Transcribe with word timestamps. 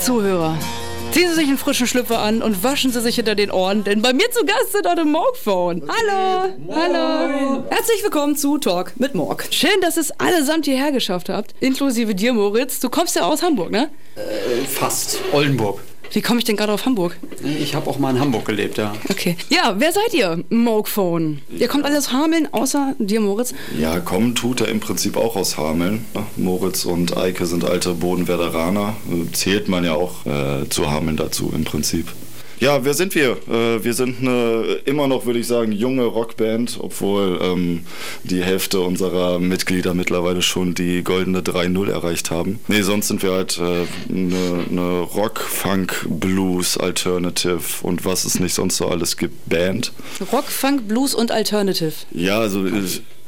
Liebe 0.00 0.12
Zuhörer, 0.12 0.56
ziehen 1.12 1.28
Sie 1.28 1.34
sich 1.34 1.48
einen 1.48 1.58
frischen 1.58 1.86
Schlüpfer 1.86 2.20
an 2.20 2.40
und 2.40 2.64
waschen 2.64 2.90
Sie 2.90 3.02
sich 3.02 3.16
hinter 3.16 3.34
den 3.34 3.50
Ohren, 3.50 3.84
denn 3.84 4.00
bei 4.00 4.14
mir 4.14 4.30
zu 4.30 4.46
Gast 4.46 4.72
sind 4.72 4.88
heute 4.88 5.04
Morgphone. 5.04 5.82
Hallo, 5.86 6.54
hallo. 6.70 7.64
Herzlich 7.68 8.02
willkommen 8.02 8.34
zu 8.34 8.56
Talk 8.56 8.98
mit 8.98 9.14
Morg. 9.14 9.46
Schön, 9.50 9.78
dass 9.82 9.98
es 9.98 10.10
allesamt 10.12 10.64
hierher 10.64 10.90
geschafft 10.90 11.28
habt, 11.28 11.54
inklusive 11.60 12.14
dir, 12.14 12.32
Moritz. 12.32 12.80
Du 12.80 12.88
kommst 12.88 13.14
ja 13.14 13.24
aus 13.24 13.42
Hamburg, 13.42 13.72
ne? 13.72 13.90
Äh, 14.16 14.64
fast. 14.64 15.18
Oldenburg. 15.32 15.80
Wie 16.12 16.22
komme 16.22 16.38
ich 16.38 16.44
denn 16.44 16.56
gerade 16.56 16.72
auf 16.72 16.86
Hamburg? 16.86 17.16
Ich 17.42 17.74
habe 17.74 17.88
auch 17.88 17.98
mal 17.98 18.10
in 18.10 18.20
Hamburg 18.20 18.44
gelebt, 18.44 18.78
ja. 18.78 18.92
Okay. 19.08 19.36
Ja, 19.48 19.76
wer 19.78 19.92
seid 19.92 20.12
ihr? 20.12 20.42
Moogphone. 20.50 21.40
Ihr 21.56 21.68
kommt 21.68 21.84
alle 21.84 21.98
aus 21.98 22.12
Hameln, 22.12 22.48
außer 22.52 22.94
dir, 22.98 23.20
Moritz. 23.20 23.54
Ja, 23.78 24.00
kommen 24.00 24.34
tut 24.34 24.60
er 24.60 24.68
im 24.68 24.80
Prinzip 24.80 25.16
auch 25.16 25.36
aus 25.36 25.56
Hameln. 25.56 26.04
Moritz 26.36 26.84
und 26.84 27.16
Eike 27.16 27.46
sind 27.46 27.64
alte 27.64 27.94
Bodenwerderaner. 27.94 28.96
Zählt 29.32 29.68
man 29.68 29.84
ja 29.84 29.94
auch 29.94 30.26
äh, 30.26 30.68
zu 30.68 30.90
Hameln 30.90 31.16
dazu 31.16 31.52
im 31.54 31.64
Prinzip. 31.64 32.08
Ja, 32.60 32.84
wer 32.84 32.92
sind 32.92 33.14
wir? 33.14 33.38
Äh, 33.48 33.82
wir 33.82 33.94
sind 33.94 34.20
eine 34.20 34.80
immer 34.84 35.08
noch, 35.08 35.24
würde 35.24 35.38
ich 35.38 35.46
sagen, 35.46 35.72
junge 35.72 36.04
Rockband, 36.04 36.76
obwohl 36.78 37.38
ähm, 37.42 37.86
die 38.22 38.42
Hälfte 38.42 38.80
unserer 38.80 39.38
Mitglieder 39.38 39.94
mittlerweile 39.94 40.42
schon 40.42 40.74
die 40.74 41.02
goldene 41.02 41.40
3-0 41.40 41.90
erreicht 41.90 42.30
haben. 42.30 42.60
Nee, 42.68 42.82
sonst 42.82 43.08
sind 43.08 43.22
wir 43.22 43.32
halt 43.32 43.58
eine 43.58 43.86
äh, 44.10 44.74
ne, 44.74 45.00
Rock, 45.00 45.40
Funk, 45.40 46.06
Blues, 46.06 46.76
Alternative 46.76 47.60
und 47.82 48.04
was 48.04 48.26
es 48.26 48.38
nicht 48.38 48.52
sonst 48.52 48.76
so 48.76 48.88
alles 48.88 49.16
gibt, 49.16 49.48
Band. 49.48 49.92
Rock, 50.30 50.44
Funk, 50.44 50.86
Blues 50.86 51.14
und 51.14 51.30
Alternative. 51.30 51.94
Ja, 52.12 52.40
also 52.40 52.66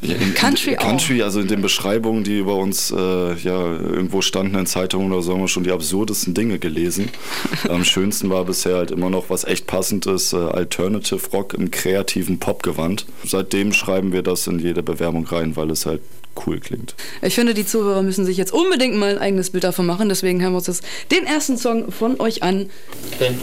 ja, 0.02 0.16
in, 0.16 0.34
Country 0.34 0.72
in, 0.72 0.78
Country, 0.78 1.22
also 1.22 1.40
in 1.40 1.48
den 1.48 1.62
Beschreibungen, 1.62 2.24
die 2.24 2.38
über 2.38 2.56
uns 2.56 2.90
äh, 2.90 2.96
ja 2.96 3.76
irgendwo 3.76 4.20
standen 4.20 4.56
in 4.56 4.66
Zeitungen 4.66 5.12
oder 5.12 5.22
so, 5.22 5.32
haben 5.32 5.40
wir 5.40 5.48
schon 5.48 5.64
die 5.64 5.70
absurdesten 5.70 6.34
Dinge 6.34 6.58
gelesen. 6.58 7.10
Am 7.68 7.84
schönsten 7.84 8.28
war 8.30 8.44
bisher 8.44 8.76
halt 8.76 8.90
immer 8.90 9.10
noch 9.10 9.30
was 9.30 9.44
echt 9.44 9.66
passendes, 9.66 10.32
äh, 10.32 10.36
Alternative 10.36 11.20
Rock 11.32 11.54
im 11.54 11.70
kreativen 11.70 12.38
Popgewand. 12.38 13.06
Seitdem 13.24 13.72
schreiben 13.72 14.12
wir 14.12 14.22
das 14.22 14.46
in 14.46 14.58
jede 14.58 14.82
Bewerbung 14.82 15.24
rein, 15.26 15.56
weil 15.56 15.70
es 15.70 15.86
halt 15.86 16.00
cool 16.46 16.58
klingt. 16.58 16.94
Ich 17.20 17.34
finde, 17.34 17.54
die 17.54 17.66
Zuhörer 17.66 18.02
müssen 18.02 18.24
sich 18.24 18.36
jetzt 18.36 18.52
unbedingt 18.52 18.96
mal 18.96 19.10
ein 19.10 19.18
eigenes 19.18 19.50
Bild 19.50 19.64
davon 19.64 19.86
machen. 19.86 20.08
Deswegen 20.08 20.40
hören 20.40 20.52
wir 20.52 20.58
uns 20.58 20.66
jetzt 20.66 20.84
den 21.10 21.26
ersten 21.26 21.56
Song 21.56 21.92
von 21.92 22.18
euch 22.20 22.42
an. 22.42 22.70
Ben. 23.18 23.38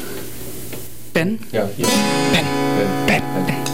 Ben? 1.14 1.40
Ja, 1.52 1.70
hier. 1.76 1.86
Ben. 2.34 2.46
Ben. 3.08 3.22
Ben. 3.34 3.46
ben. 3.46 3.69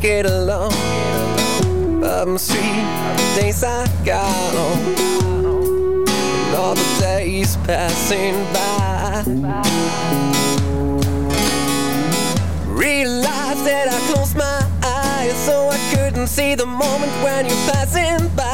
Get 0.00 0.26
along. 0.26 0.72
Bottom 2.00 2.38
Street, 2.38 2.84
days 3.34 3.64
I 3.64 3.86
got 4.04 4.54
on. 4.54 4.78
And 6.08 6.54
all 6.54 6.74
the 6.74 6.96
days 7.00 7.56
passing 7.64 8.34
by. 8.52 9.22
Realized 12.66 13.64
that 13.64 13.88
I 13.88 13.98
closed 14.12 14.36
my 14.36 14.66
eyes 14.82 15.36
so 15.44 15.68
I 15.68 15.78
couldn't 15.94 16.28
see 16.28 16.54
the 16.54 16.66
moment 16.66 17.12
when 17.22 17.46
you're 17.46 17.66
passing 17.72 18.28
by. 18.36 18.46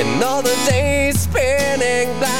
And 0.00 0.22
all 0.22 0.42
the 0.42 0.56
days 0.68 1.20
spinning 1.20 2.08
by. 2.20 2.33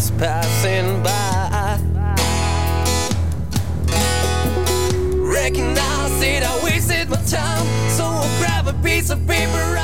just 0.00 0.16
passing 0.16 1.02
by. 1.02 1.78
Recognize 5.18 6.22
it, 6.22 6.42
I 6.42 6.60
wasted 6.64 7.10
my 7.10 7.16
time, 7.16 7.66
so 7.90 8.04
I'll 8.04 8.38
grab 8.38 8.66
a 8.66 8.72
piece 8.82 9.10
of 9.10 9.18
paper. 9.26 9.79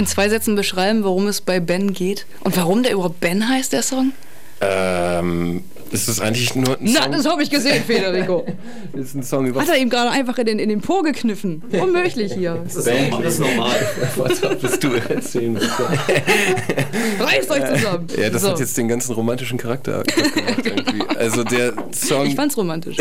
In 0.00 0.06
zwei 0.06 0.28
Sätzen 0.28 0.56
beschreiben, 0.56 1.04
worum 1.04 1.28
es 1.28 1.40
bei 1.40 1.60
Ben 1.60 1.92
geht? 1.92 2.26
Und 2.42 2.56
warum 2.56 2.82
der 2.82 2.92
überhaupt 2.92 3.20
Ben 3.20 3.48
heißt, 3.48 3.72
der 3.72 3.82
Song? 3.82 4.12
Ähm, 4.60 5.62
ist 5.90 6.08
das 6.08 6.20
eigentlich 6.20 6.54
nur 6.54 6.70
ein 6.78 6.78
Na, 6.80 7.02
Song? 7.04 7.12
das 7.12 7.26
habe 7.26 7.42
ich 7.42 7.50
gesehen, 7.50 7.82
Federico. 7.84 8.44
ist 8.94 9.14
ein 9.14 9.22
Song 9.22 9.46
über 9.46 9.60
Hat 9.60 9.68
er 9.68 9.76
ihm 9.78 9.90
gerade 9.90 10.10
einfach 10.10 10.38
in 10.38 10.46
den, 10.46 10.58
in 10.58 10.68
den 10.68 10.80
Po 10.80 11.02
gekniffen. 11.02 11.62
Unmöglich 11.72 12.32
hier. 12.32 12.52
Ben. 12.84 13.10
Das 13.22 13.34
ist 13.34 13.40
normal. 13.40 13.74
Was 14.16 14.40
bist 14.60 14.84
du 14.84 14.92
erzählen? 14.92 15.56
Reißt 17.20 17.50
euch 17.50 17.64
zusammen. 17.74 18.06
Ja, 18.18 18.30
das 18.30 18.42
So. 18.42 18.50
hat 18.50 18.60
jetzt 18.60 18.76
den 18.76 18.88
ganzen 18.88 19.14
romantischen 19.14 19.58
Charakter 19.58 20.02
gemacht 20.04 20.64
irgendwie. 20.64 21.16
Also 21.16 21.44
der 21.44 21.72
Song, 21.92 22.26
Ich 22.26 22.34
fand's 22.34 22.56
romantisch. 22.56 22.96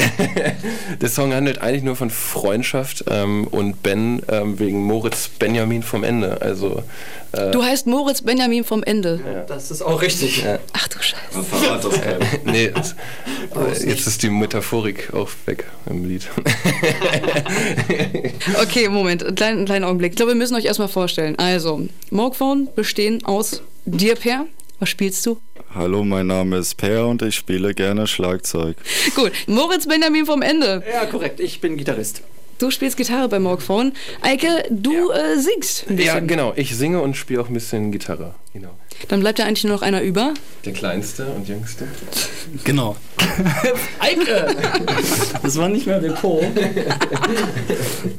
der 1.01 1.09
Song 1.09 1.33
handelt 1.33 1.62
eigentlich 1.62 1.83
nur 1.83 1.95
von 1.95 2.09
Freundschaft 2.09 3.06
ähm, 3.09 3.47
und 3.47 3.81
Ben 3.83 4.21
ähm, 4.30 4.59
wegen 4.59 4.83
Moritz 4.83 5.27
Benjamin 5.30 5.83
vom 5.83 6.03
Ende. 6.03 6.41
Also 6.41 6.83
äh, 7.34 7.52
Du 7.52 7.64
heißt 7.64 7.88
Moritz 7.88 8.22
Benjamin 8.22 8.64
vom 8.64 8.84
Ende. 8.84 9.46
Das 9.48 9.72
ist 9.72 9.81
auch 9.81 10.02
richtig. 10.02 10.44
Ach 10.74 10.88
du 10.88 10.98
Scheiße. 11.02 11.44
Verrat 11.44 11.84
das 11.84 12.02
keinem. 12.02 12.22
nee, 12.46 12.72
es- 12.80 12.96
äh, 13.84 13.90
jetzt 13.90 14.08
ist 14.08 14.22
die 14.24 14.30
Metaphorik 14.30 15.14
auch 15.14 15.30
weg 15.46 15.66
im 15.90 16.06
Lied. 16.08 16.28
Okay, 18.62 18.90
Moment, 18.90 19.24
einen 19.24 19.36
kleinen, 19.36 19.58
einen 19.58 19.66
kleinen 19.66 19.86
Augenblick. 19.86 20.12
Ich 20.12 20.16
glaube, 20.18 20.31
wir 20.31 20.36
müssen 20.36 20.56
euch 20.56 20.66
erstmal 20.66 20.88
vorstellen. 20.88 21.38
Also, 21.38 21.88
Morgphone 22.10 22.70
bestehen 22.76 23.24
aus 23.26 23.62
dir, 23.86 24.16
Per. 24.16 24.46
Was 24.80 24.90
spielst 24.90 25.25
du? 25.25 25.40
Hallo, 25.75 26.04
mein 26.04 26.28
Name 26.28 26.58
ist 26.58 26.75
Per 26.78 27.08
und 27.08 27.22
ich 27.22 27.36
spiele 27.36 27.74
gerne 27.74 28.08
Schlagzeug. 28.08 28.78
Gut, 29.16 29.32
Moritz 29.48 29.88
Benjamin 29.88 30.25
vom 30.25 30.42
Ende. 30.42 30.84
Ja, 30.92 31.06
korrekt. 31.06 31.40
Ich 31.40 31.60
bin 31.62 31.78
Gitarrist. 31.78 32.22
Du 32.60 32.70
spielst 32.72 32.98
Gitarre 32.98 33.30
bei 33.30 33.40
Morgphone. 33.40 33.94
Eike, 34.22 34.48
du 34.70 35.12
äh, 35.12 35.38
singst 35.40 35.86
ein 35.90 35.96
bisschen. 35.96 36.14
ja, 36.16 36.20
genau. 36.20 36.52
Ich 36.58 36.76
singe 36.76 37.00
und 37.02 37.16
spiele 37.16 37.40
auch 37.42 37.48
ein 37.48 37.54
bisschen 37.54 37.92
Gitarre. 37.92 38.36
Genau. 38.54 38.72
Dann 39.08 39.22
bleibt 39.22 39.40
ja 39.40 39.46
eigentlich 39.46 39.64
nur 39.64 39.74
noch 39.76 39.82
einer 39.82 40.02
über. 40.02 40.34
Der 40.66 40.74
kleinste 40.74 41.26
und 41.28 41.48
jüngste. 41.48 41.88
Genau. 42.66 42.98
Eike! 44.00 44.56
Das 45.42 45.56
war 45.58 45.70
nicht 45.70 45.86
mehr 45.88 46.02
der 46.02 46.12
Po. 46.12 46.44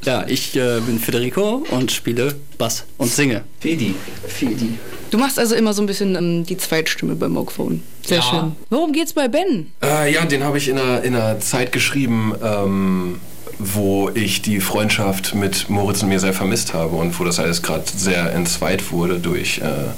ja, 0.05 0.25
ich 0.27 0.57
äh, 0.57 0.81
bin 0.81 0.99
Federico 0.99 1.63
und 1.71 1.93
spiele 1.93 2.35
Bass 2.57 2.85
und 2.97 3.11
singe. 3.13 3.45
Fedi. 3.61 3.95
Fedi. 4.27 4.79
Du 5.11 5.19
machst 5.19 5.39
also 5.39 5.55
immer 5.55 5.75
so 5.75 5.83
ein 5.83 5.87
bisschen 5.87 6.15
ähm, 6.17 6.47
die 6.47 6.57
Zweitstimme 6.57 7.15
bei 7.15 7.29
Morgphone. 7.29 7.83
Sehr 8.07 8.19
Ja. 8.19 8.23
schön. 8.23 8.53
Worum 8.71 8.93
geht's 8.93 9.13
bei 9.13 9.29
Ben? 9.29 9.71
Äh, 9.83 10.13
ja, 10.15 10.25
den 10.25 10.45
habe 10.45 10.57
ich 10.57 10.69
in 10.69 10.79
einer, 10.79 11.03
in 11.03 11.15
einer 11.15 11.41
Zeit 11.41 11.73
geschrieben, 11.73 12.33
ähm, 12.43 13.21
wo 13.59 14.11
ich 14.15 14.43
die 14.43 14.61
Freundschaft 14.61 15.35
mit 15.35 15.69
Moritz 15.69 16.03
und 16.03 16.09
mir 16.09 16.21
sehr 16.21 16.33
vermisst 16.33 16.75
habe 16.75 16.97
und 16.97 17.19
wo 17.19 17.25
das 17.25 17.39
alles 17.39 17.63
gerade 17.63 17.85
sehr 17.95 18.33
entzweit 18.33 18.93
wurde 18.93 19.19
durch 19.19 19.59
äh, 19.59 19.91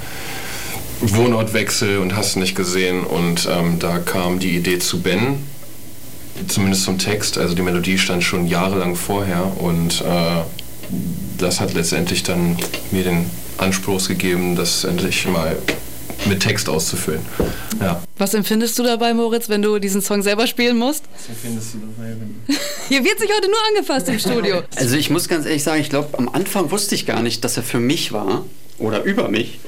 Wohnortwechsel 1.00 1.98
und 1.98 2.16
hast 2.16 2.36
nicht 2.36 2.54
gesehen. 2.54 3.04
Und 3.04 3.48
ähm, 3.50 3.78
da 3.78 3.98
kam 3.98 4.38
die 4.38 4.56
Idee 4.56 4.78
zu 4.78 5.00
Ben, 5.00 5.38
zumindest 6.48 6.84
zum 6.84 6.98
Text. 6.98 7.38
Also 7.38 7.54
die 7.54 7.62
Melodie 7.62 7.98
stand 7.98 8.22
schon 8.22 8.46
jahrelang 8.46 8.94
vorher 8.94 9.52
und 9.60 10.00
äh, 10.00 10.42
das 11.38 11.60
hat 11.60 11.74
letztendlich 11.74 12.22
dann 12.22 12.56
mir 12.90 13.04
den 13.04 13.30
Anspruch 13.58 14.06
gegeben, 14.06 14.56
das 14.56 14.84
endlich 14.84 15.26
mal 15.26 15.56
mit 16.26 16.40
Text 16.40 16.68
auszufüllen. 16.68 17.20
Ja. 17.80 18.02
Was 18.18 18.34
empfindest 18.34 18.78
du 18.78 18.82
dabei, 18.82 19.14
Moritz, 19.14 19.48
wenn 19.48 19.62
du 19.62 19.78
diesen 19.78 20.02
Song 20.02 20.22
selber 20.22 20.46
spielen 20.46 20.76
musst? 20.78 21.04
Hier 22.88 23.04
wird 23.04 23.18
sich 23.18 23.30
heute 23.34 23.48
nur 23.48 23.58
angefasst 23.70 24.08
im 24.08 24.18
Studio. 24.18 24.62
Also 24.76 24.96
ich 24.96 25.10
muss 25.10 25.28
ganz 25.28 25.46
ehrlich 25.46 25.62
sagen, 25.62 25.80
ich 25.80 25.90
glaube, 25.90 26.18
am 26.18 26.28
Anfang 26.28 26.70
wusste 26.70 26.94
ich 26.94 27.06
gar 27.06 27.22
nicht, 27.22 27.44
dass 27.44 27.56
er 27.56 27.62
für 27.62 27.80
mich 27.80 28.12
war 28.12 28.44
oder 28.78 29.02
über 29.02 29.28
mich. 29.28 29.58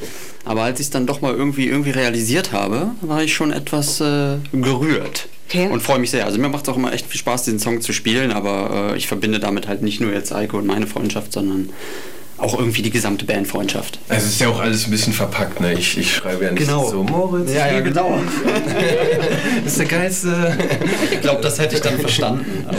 Aber 0.45 0.63
als 0.63 0.81
ich 0.81 0.87
es 0.87 0.91
dann 0.91 1.07
doch 1.07 1.21
mal 1.21 1.35
irgendwie, 1.35 1.69
irgendwie 1.69 1.91
realisiert 1.91 2.53
habe, 2.53 2.91
war 3.01 3.23
ich 3.23 3.35
schon 3.35 3.51
etwas 3.51 4.01
äh, 4.01 4.37
gerührt. 4.53 5.29
Okay. 5.49 5.69
Und 5.69 5.83
freue 5.83 5.99
mich 5.99 6.11
sehr. 6.11 6.27
Also 6.27 6.39
mir 6.39 6.49
macht 6.49 6.65
es 6.65 6.69
auch 6.69 6.77
immer 6.77 6.93
echt 6.93 7.07
viel 7.07 7.19
Spaß, 7.19 7.45
diesen 7.45 7.59
Song 7.59 7.81
zu 7.81 7.93
spielen, 7.93 8.33
aber 8.33 8.93
äh, 8.93 8.97
ich 8.97 9.07
verbinde 9.07 9.41
damit 9.41 9.69
halt 9.69 9.83
nicht 9.83 10.01
nur 10.01 10.13
jetzt 10.13 10.33
Eike 10.33 10.57
und 10.57 10.67
meine 10.67 10.87
Freundschaft, 10.87 11.33
sondern 11.33 11.71
auch 12.37 12.59
irgendwie 12.59 12.83
die 12.83 12.91
gesamte 12.91 13.25
Bandfreundschaft. 13.25 13.99
Also 14.09 14.27
es 14.27 14.33
ist 14.35 14.41
ja 14.41 14.49
auch 14.49 14.61
alles 14.61 14.87
ein 14.87 14.91
bisschen 14.91 15.13
verpackt, 15.13 15.61
ne? 15.61 15.75
Ich, 15.75 15.97
ich 15.97 16.15
schreibe 16.15 16.45
ja 16.45 16.51
nicht 16.51 16.67
Genau. 16.67 16.89
so, 16.91 17.03
Moritz, 17.05 17.53
Ja, 17.53 17.71
ja, 17.73 17.81
genau. 17.81 18.19
dich, 18.19 19.67
ist 19.67 19.79
der 19.79 19.87
geilste. 19.87 20.59
Ich 21.13 21.21
glaube, 21.21 21.41
das 21.43 21.59
hätte 21.59 21.77
ich 21.77 21.81
dann 21.81 21.99
verstanden. 21.99 22.45
Aber 22.67 22.77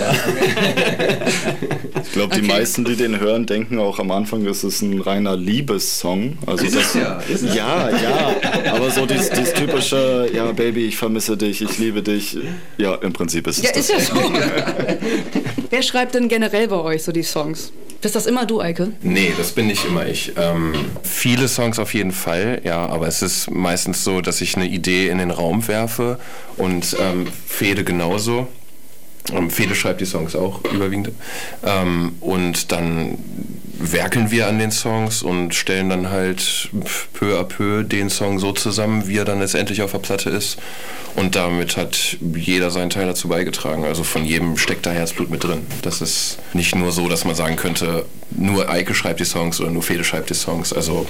Ich 2.04 2.12
glaube, 2.12 2.36
die 2.36 2.42
Okay. 2.42 2.48
meisten, 2.48 2.86
die 2.86 2.96
den 2.96 3.20
hören, 3.20 3.46
denken 3.46 3.80
auch 3.80 4.00
am 4.00 4.12
Anfang, 4.12 4.46
es 4.46 4.64
ist 4.64 4.82
ein 4.82 5.00
reiner 5.02 5.36
Liebessong. 5.36 6.38
Also 6.46 6.66
Ist 6.66 6.76
das, 6.76 6.94
ja, 6.94 7.20
ist 7.28 7.44
es. 7.44 7.56
ja, 7.56 7.90
ja. 7.90 8.36
Aber 8.74 8.90
so 8.92 9.06
dieses, 9.06 9.30
dieses 9.30 9.54
typische, 9.54 10.30
ja, 10.34 10.52
Baby, 10.52 10.86
ich 10.86 10.98
vermisse 10.98 11.36
dich, 11.38 11.62
ich 11.62 11.78
liebe 11.78 12.02
dich. 12.04 12.38
Ja, 12.78 12.96
im 12.96 13.14
Prinzip 13.14 13.48
ist 13.48 13.60
es 13.60 13.64
Ja, 13.64 13.72
das. 13.74 13.90
ist 13.90 13.92
ja 13.92 14.00
so. 14.16 14.22
Wer 15.70 15.82
schreibt 15.82 16.16
denn 16.16 16.28
generell 16.30 16.68
bei 16.68 16.78
euch 16.78 17.04
so 17.04 17.12
die 17.12 17.24
Songs? 17.24 17.72
Bist 18.02 18.16
das 18.16 18.28
immer 18.28 18.46
du, 18.46 18.62
Eike? 18.62 18.92
Nee, 19.02 19.32
das 19.36 19.45
bin 19.52 19.68
nicht 19.68 19.86
immer 19.86 20.06
ich. 20.06 20.34
Ähm, 20.38 20.74
viele 21.04 21.48
Songs 21.48 21.80
auf 21.80 21.94
jeden 21.94 22.12
Fall, 22.12 22.62
ja, 22.64 22.86
aber 22.86 23.08
es 23.08 23.22
ist 23.22 23.50
meistens 23.52 24.04
so, 24.04 24.22
dass 24.22 24.42
ich 24.42 24.56
eine 24.56 24.68
Idee 24.68 25.10
in 25.10 25.18
den 25.18 25.32
Raum 25.32 25.68
werfe 25.68 26.20
und 26.58 26.96
ähm, 27.00 27.28
Fede 27.48 27.84
genauso. 27.84 28.48
Ähm, 29.34 29.50
Fede 29.50 29.76
schreibt 29.76 30.02
die 30.02 30.06
Songs 30.06 30.36
auch 30.36 30.64
überwiegend. 30.66 31.12
Ähm, 31.64 32.16
und 32.20 32.72
dann 32.72 33.18
werkeln 33.78 34.32
wir 34.32 34.48
an 34.48 34.60
den 34.60 34.72
Songs 34.72 35.22
und 35.22 35.54
stellen 35.54 35.90
dann 35.90 36.10
halt 36.10 36.70
peu 37.14 37.40
à 37.40 37.44
peu 37.44 37.84
den 37.84 38.10
Song 38.10 38.40
so 38.40 38.52
zusammen, 38.52 39.08
wie 39.08 39.18
er 39.18 39.26
dann 39.26 39.40
letztendlich 39.40 39.82
auf 39.82 39.92
der 39.92 40.00
Platte 40.00 40.30
ist. 40.30 40.58
Und 41.16 41.36
damit 41.36 41.78
hat 41.78 42.18
jeder 42.36 42.72
seinen 42.72 42.90
Teil 42.90 43.06
dazu 43.06 43.28
beigetragen. 43.28 43.86
Also 43.86 44.04
von 44.04 44.26
jedem 44.26 44.58
steckt 44.58 44.86
da 44.86 44.92
Herzblut 44.92 45.30
mit 45.30 45.44
drin. 45.44 45.66
Das 45.82 46.02
ist 46.02 46.40
nicht 46.54 46.76
nur 46.76 46.92
so, 46.92 47.08
dass 47.08 47.24
man 47.26 47.36
sagen 47.36 47.56
könnte, 47.56 48.06
nur 48.32 48.70
Eike 48.70 48.94
schreibt 48.94 49.20
die 49.20 49.26
Songs 49.26 49.62
oder 49.62 49.72
nur 49.72 49.84
Fede 49.84 50.04
schreibt 50.04 50.30
die 50.30 50.34
Songs. 50.34 50.74
Also 50.74 51.06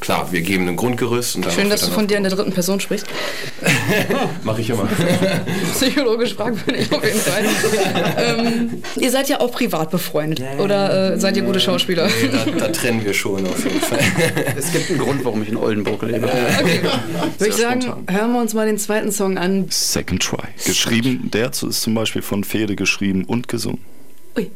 klar, 0.00 0.30
wir 0.32 0.40
geben 0.42 0.68
ein 0.68 0.76
Grundgerüst. 0.76 1.36
Und 1.36 1.50
Schön, 1.52 1.70
dass 1.70 1.82
du 1.82 1.90
von 1.90 2.06
dir 2.06 2.16
in 2.16 2.22
der 2.22 2.32
dritten 2.32 2.52
Person 2.52 2.80
sprichst. 2.80 3.06
Mache 4.42 4.60
ich 4.60 4.70
immer. 4.70 4.88
Psychologisch 5.72 6.34
fragwürdig 6.34 6.92
auf 6.92 7.04
jeden 7.04 7.20
Fall. 7.20 7.44
ähm, 8.16 8.82
ihr 8.96 9.10
seid 9.10 9.28
ja 9.28 9.40
auch 9.40 9.52
privat 9.52 9.90
befreundet. 9.90 10.42
Oder 10.58 11.14
äh, 11.14 11.20
seid 11.20 11.36
ihr 11.36 11.42
gute 11.42 11.60
Schauspieler? 11.60 12.06
Nee, 12.06 12.30
da, 12.54 12.66
da 12.66 12.68
trennen 12.68 13.04
wir 13.04 13.14
schon 13.14 13.46
auf 13.46 13.64
jeden 13.64 13.80
Fall. 13.80 13.98
es 14.56 14.72
gibt 14.72 14.90
einen 14.90 14.98
Grund, 14.98 15.24
warum 15.24 15.42
ich 15.42 15.48
in 15.48 15.56
Oldenburg 15.56 16.02
lebe. 16.02 16.26
Okay. 16.26 16.80
Würde 17.38 17.50
ich 17.50 17.56
sagen, 17.56 17.82
spontan. 17.82 18.16
hören 18.16 18.32
wir 18.32 18.40
uns 18.40 18.54
mal 18.54 18.66
den 18.66 18.78
zweiten 18.78 19.12
Song 19.12 19.38
an. 19.38 19.66
Second 19.70 20.22
Try. 20.22 20.48
Geschrieben, 20.64 21.30
der 21.32 21.50
ist 21.50 21.82
zum 21.82 21.94
Beispiel 21.94 22.22
von 22.22 22.44
Fede 22.44 22.76
geschrieben 22.76 23.24
und 23.24 23.48
gesungen. 23.48 23.80
Ui. 24.36 24.50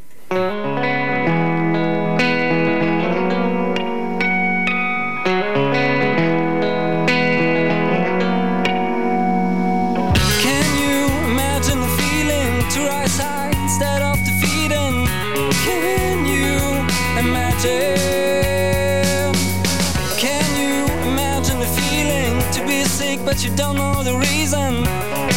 You 23.44 23.56
don't 23.56 23.74
know 23.76 24.04
the 24.04 24.14
reason? 24.16 24.84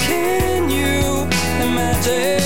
Can 0.06 0.70
you 0.70 1.24
imagine? 1.66 2.45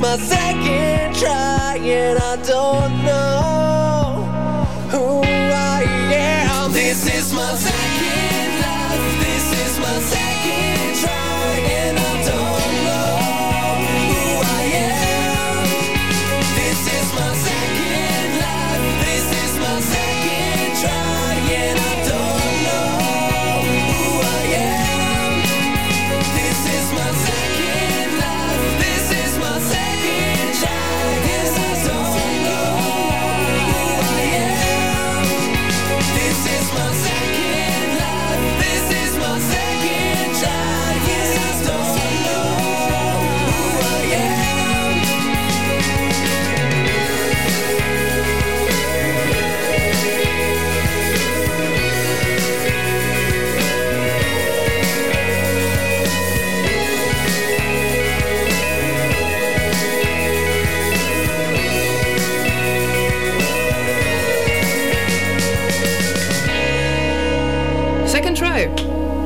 My 0.00 0.16
second 0.16 1.14
try, 1.14 1.78
and 1.78 2.18
I 2.18 2.36
don't 2.36 3.04
know 3.04 4.24
who 4.90 5.22
I 5.22 5.84
am. 6.12 6.72
This 6.72 7.06
is 7.14 7.32
my 7.32 7.54
second 7.54 7.93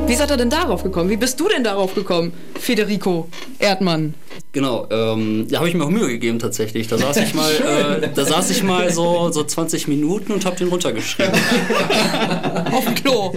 Wie 0.09 0.15
seid 0.15 0.31
ihr 0.31 0.37
denn 0.37 0.49
darauf 0.49 0.81
gekommen? 0.81 1.07
Wie 1.11 1.17
bist 1.17 1.39
du 1.39 1.47
denn 1.47 1.63
darauf 1.63 1.93
gekommen, 1.93 2.33
Federico 2.59 3.29
Erdmann? 3.59 4.15
Genau, 4.51 4.87
ähm, 4.89 5.45
da 5.47 5.59
habe 5.59 5.69
ich 5.69 5.75
mir 5.75 5.83
auch 5.83 5.91
Mühe 5.91 6.07
gegeben 6.07 6.39
tatsächlich. 6.39 6.87
Da 6.87 6.97
saß 6.97 7.17
ich 7.17 7.35
mal, 7.35 7.51
äh, 8.01 8.09
da 8.15 8.25
saß 8.25 8.49
ich 8.49 8.63
mal 8.63 8.91
so, 8.91 9.29
so 9.31 9.43
20 9.43 9.87
Minuten 9.87 10.31
und 10.31 10.45
habe 10.45 10.55
den 10.55 10.69
runtergeschrieben. 10.69 11.31
Auf 12.71 12.85
dem 12.85 12.95
Klo. 12.95 13.33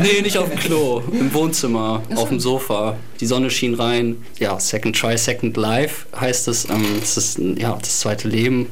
Nee, 0.00 0.22
nicht 0.22 0.38
auf 0.38 0.48
dem 0.48 0.58
Klo, 0.58 1.02
im 1.12 1.32
Wohnzimmer, 1.34 2.02
auf 2.14 2.28
dem 2.28 2.38
Sofa. 2.38 2.96
Die 3.20 3.26
Sonne 3.26 3.50
schien 3.50 3.74
rein. 3.74 4.24
Ja, 4.38 4.58
Second 4.60 4.98
Try, 4.98 5.16
Second 5.16 5.56
Life 5.56 6.06
heißt 6.18 6.48
es. 6.48 6.68
Ähm, 6.68 6.84
es 7.02 7.16
ist 7.16 7.38
ja, 7.38 7.76
das 7.76 8.00
zweite 8.00 8.28
Leben. 8.28 8.68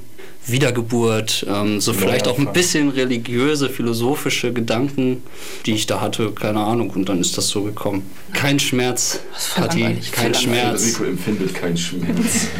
Wiedergeburt, 0.46 1.46
ähm, 1.48 1.80
so 1.80 1.92
vielleicht 1.92 2.26
auch 2.26 2.38
ein 2.38 2.52
bisschen 2.52 2.88
religiöse, 2.88 3.68
philosophische 3.68 4.52
Gedanken, 4.52 5.22
die 5.66 5.72
ich 5.74 5.86
da 5.86 6.00
hatte, 6.00 6.32
keine 6.32 6.60
Ahnung, 6.60 6.90
und 6.90 7.08
dann 7.08 7.20
ist 7.20 7.36
das 7.36 7.48
so 7.48 7.62
gekommen. 7.62 8.10
Kein 8.32 8.58
Schmerz, 8.58 9.20
Kathi, 9.54 9.98
kein 10.12 10.34
Schmerz. 10.34 10.86
Rico 10.86 11.04
empfindet 11.04 11.54
keinen 11.54 11.76
Schmerz. 11.76 12.48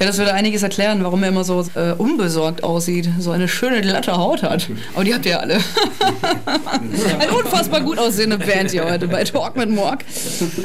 Ja, 0.00 0.06
das 0.06 0.18
würde 0.18 0.32
einiges 0.32 0.62
erklären, 0.62 1.04
warum 1.04 1.22
er 1.22 1.28
immer 1.28 1.44
so 1.44 1.64
äh, 1.74 1.92
unbesorgt 1.92 2.64
aussieht, 2.64 3.08
so 3.20 3.30
eine 3.30 3.46
schöne 3.46 3.80
glatte 3.80 4.16
Haut 4.16 4.42
hat. 4.42 4.68
Aber 4.94 5.04
die 5.04 5.14
habt 5.14 5.24
ihr 5.24 5.40
alle. 5.40 5.58
eine 7.18 7.32
unfassbar 7.32 7.80
gut 7.80 7.98
aussehende 7.98 8.38
Band 8.38 8.72
hier 8.72 8.84
heute 8.84 9.06
bei 9.06 9.22
Talk 9.24 9.56
mit 9.56 9.70
Morg. 9.70 10.04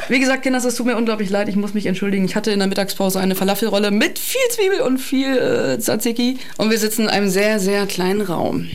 Wie 0.08 0.18
gesagt, 0.18 0.42
Kinders, 0.42 0.64
es 0.64 0.74
tut 0.74 0.86
mir 0.86 0.96
unglaublich 0.96 1.30
leid, 1.30 1.48
ich 1.48 1.56
muss 1.56 1.74
mich 1.74 1.86
entschuldigen. 1.86 2.24
Ich 2.24 2.34
hatte 2.34 2.50
in 2.50 2.58
der 2.58 2.68
Mittagspause 2.68 3.20
eine 3.20 3.34
Falafelrolle 3.34 3.90
mit 3.90 4.18
viel 4.18 4.40
Zwiebel 4.50 4.80
und 4.80 4.98
viel 4.98 5.36
äh, 5.36 5.78
Tzatziki 5.78 6.39
und 6.56 6.70
wir 6.70 6.78
sitzen 6.78 7.02
in 7.02 7.08
einem 7.08 7.28
sehr, 7.28 7.60
sehr 7.60 7.86
kleinen 7.86 8.20
Raum. 8.20 8.68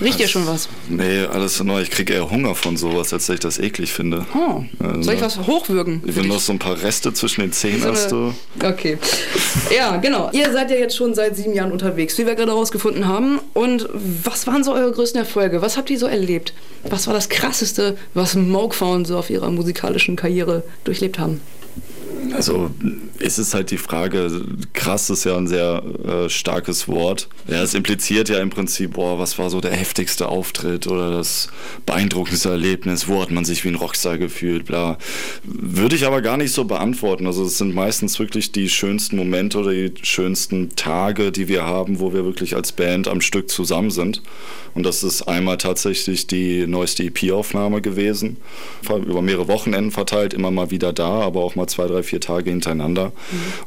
Riecht 0.00 0.20
ihr 0.20 0.28
schon 0.28 0.46
was? 0.46 0.68
Nee, 0.88 1.24
alles 1.24 1.62
neu. 1.62 1.82
Ich 1.82 1.90
kriege 1.90 2.12
eher 2.12 2.30
Hunger 2.30 2.54
von 2.54 2.76
sowas, 2.76 3.12
als 3.12 3.26
dass 3.26 3.34
ich 3.34 3.40
das 3.40 3.58
eklig 3.58 3.92
finde. 3.92 4.26
Oh. 4.34 4.64
Soll 5.00 5.14
ich 5.14 5.20
was 5.20 5.38
hochwürgen? 5.38 6.02
Wenn 6.04 6.24
dich? 6.24 6.32
noch 6.32 6.40
so 6.40 6.52
ein 6.52 6.58
paar 6.58 6.82
Reste 6.82 7.12
zwischen 7.12 7.42
den 7.42 7.52
Zähnen 7.52 7.82
So 7.82 7.88
hast 7.88 8.12
du. 8.12 8.34
Okay. 8.62 8.98
Ja, 9.74 9.96
genau. 9.96 10.30
Ihr 10.32 10.52
seid 10.52 10.70
ja 10.70 10.76
jetzt 10.76 10.96
schon 10.96 11.14
seit 11.14 11.36
sieben 11.36 11.54
Jahren 11.54 11.72
unterwegs, 11.72 12.18
wie 12.18 12.26
wir 12.26 12.34
gerade 12.34 12.52
rausgefunden 12.52 13.06
haben. 13.06 13.40
Und 13.52 13.88
was 13.92 14.46
waren 14.46 14.64
so 14.64 14.72
eure 14.72 14.92
größten 14.92 15.20
Erfolge? 15.20 15.62
Was 15.62 15.76
habt 15.76 15.90
ihr 15.90 15.98
so 15.98 16.06
erlebt? 16.06 16.52
Was 16.84 17.06
war 17.06 17.14
das 17.14 17.28
Krasseste, 17.28 17.96
was 18.14 18.34
Moogfound 18.34 19.06
so 19.06 19.16
auf 19.18 19.30
ihrer 19.30 19.50
musikalischen 19.50 20.16
Karriere 20.16 20.64
durchlebt 20.84 21.18
haben? 21.18 21.40
Also 22.34 22.70
es 23.18 23.38
ist 23.38 23.54
halt 23.54 23.70
die 23.70 23.78
Frage, 23.78 24.44
krass 24.72 25.08
ist 25.10 25.24
ja 25.24 25.36
ein 25.36 25.46
sehr 25.46 25.82
äh, 26.04 26.28
starkes 26.28 26.88
Wort. 26.88 27.28
Ja, 27.46 27.62
es 27.62 27.74
impliziert 27.74 28.28
ja 28.28 28.40
im 28.40 28.50
Prinzip, 28.50 28.94
boah, 28.94 29.18
was 29.18 29.38
war 29.38 29.50
so 29.50 29.60
der 29.60 29.72
heftigste 29.72 30.28
Auftritt 30.28 30.86
oder 30.86 31.10
das 31.10 31.48
beeindruckendste 31.86 32.50
Erlebnis, 32.50 33.08
wo 33.08 33.22
hat 33.22 33.30
man 33.30 33.44
sich 33.44 33.64
wie 33.64 33.68
ein 33.68 33.74
Rockstar 33.76 34.18
gefühlt, 34.18 34.64
bla. 34.64 34.98
Würde 35.44 35.96
ich 35.96 36.06
aber 36.06 36.22
gar 36.22 36.36
nicht 36.36 36.52
so 36.52 36.64
beantworten. 36.64 37.26
Also 37.26 37.44
es 37.44 37.58
sind 37.58 37.74
meistens 37.74 38.18
wirklich 38.18 38.52
die 38.52 38.68
schönsten 38.68 39.16
Momente 39.16 39.58
oder 39.58 39.70
die 39.70 39.92
schönsten 40.02 40.74
Tage, 40.76 41.32
die 41.32 41.48
wir 41.48 41.64
haben, 41.64 42.00
wo 42.00 42.12
wir 42.12 42.24
wirklich 42.24 42.56
als 42.56 42.72
Band 42.72 43.08
am 43.08 43.20
Stück 43.20 43.50
zusammen 43.50 43.90
sind. 43.90 44.22
Und 44.74 44.84
das 44.84 45.02
ist 45.02 45.22
einmal 45.22 45.56
tatsächlich 45.56 46.26
die 46.26 46.66
neueste 46.66 47.04
EP-Aufnahme 47.04 47.80
gewesen. 47.80 48.38
Über 48.88 49.22
mehrere 49.22 49.48
Wochenenden 49.48 49.92
verteilt, 49.92 50.34
immer 50.34 50.50
mal 50.50 50.70
wieder 50.70 50.92
da, 50.92 51.20
aber 51.20 51.44
auch 51.44 51.54
mal 51.54 51.66
zwei, 51.66 51.86
drei, 51.86 52.02
vier 52.02 52.20
Tage 52.20 52.50
hintereinander. 52.50 53.12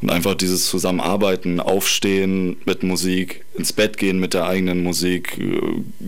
Und 0.01 0.11
einfach 0.11 0.35
dieses 0.35 0.67
Zusammenarbeiten, 0.67 1.59
Aufstehen 1.59 2.57
mit 2.65 2.83
Musik, 2.83 3.45
ins 3.57 3.73
Bett 3.73 3.97
gehen 3.97 4.19
mit 4.19 4.33
der 4.33 4.47
eigenen 4.47 4.83
Musik, 4.83 5.37
äh, 5.39 5.59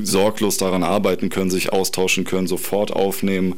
sorglos 0.04 0.58
daran 0.58 0.84
arbeiten 0.84 1.30
können, 1.30 1.50
sich 1.50 1.74
austauschen 1.74 2.24
können, 2.24 2.48
sofort 2.48 2.94
aufnehmen. 2.94 3.56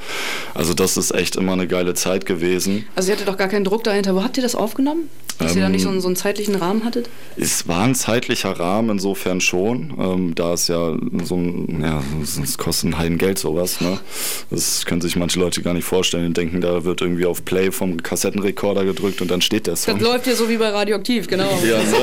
Also 0.53 0.73
das 0.73 0.97
ist 0.97 1.11
echt 1.11 1.35
immer 1.35 1.53
eine 1.53 1.67
geile 1.67 1.93
Zeit 1.93 2.25
gewesen. 2.25 2.85
Also 2.95 3.09
ihr 3.09 3.15
hattet 3.15 3.27
doch 3.27 3.37
gar 3.37 3.49
keinen 3.49 3.65
Druck 3.65 3.83
dahinter. 3.83 4.15
Wo 4.15 4.23
habt 4.23 4.37
ihr 4.37 4.43
das 4.43 4.55
aufgenommen? 4.55 5.09
Dass 5.41 5.55
ihr 5.55 5.61
da 5.61 5.69
nicht 5.69 5.83
so 5.83 5.89
einen, 5.89 6.01
so 6.01 6.07
einen 6.07 6.15
zeitlichen 6.15 6.55
Rahmen 6.55 6.83
hattet? 6.85 7.09
Es 7.37 7.67
war 7.67 7.83
ein 7.83 7.95
zeitlicher 7.95 8.51
Rahmen 8.51 8.89
insofern 8.91 9.41
schon, 9.41 9.93
ähm, 9.99 10.35
da 10.35 10.53
es 10.53 10.67
ja 10.67 10.95
so 11.23 11.35
ein, 11.35 11.81
ja, 11.81 12.03
es 12.21 12.57
kostet 12.57 12.89
ein 12.91 12.97
Heidengeld 12.97 13.39
sowas, 13.39 13.81
ne? 13.81 13.99
Das 14.49 14.85
können 14.85 15.01
sich 15.01 15.15
manche 15.15 15.39
Leute 15.39 15.61
gar 15.61 15.73
nicht 15.73 15.85
vorstellen, 15.85 16.27
die 16.27 16.33
denken, 16.33 16.61
da 16.61 16.83
wird 16.83 17.01
irgendwie 17.01 17.25
auf 17.25 17.43
Play 17.45 17.71
vom 17.71 18.01
Kassettenrekorder 18.03 18.85
gedrückt 18.85 19.21
und 19.21 19.31
dann 19.31 19.41
steht 19.41 19.67
der 19.67 19.73
Das 19.73 19.83
Song. 19.83 19.99
läuft 19.99 20.25
hier 20.25 20.35
so 20.35 20.49
wie 20.49 20.57
bei 20.57 20.69
Radioaktiv, 20.69 21.27
genau. 21.27 21.49
Ja, 21.67 21.79
so. 21.85 21.97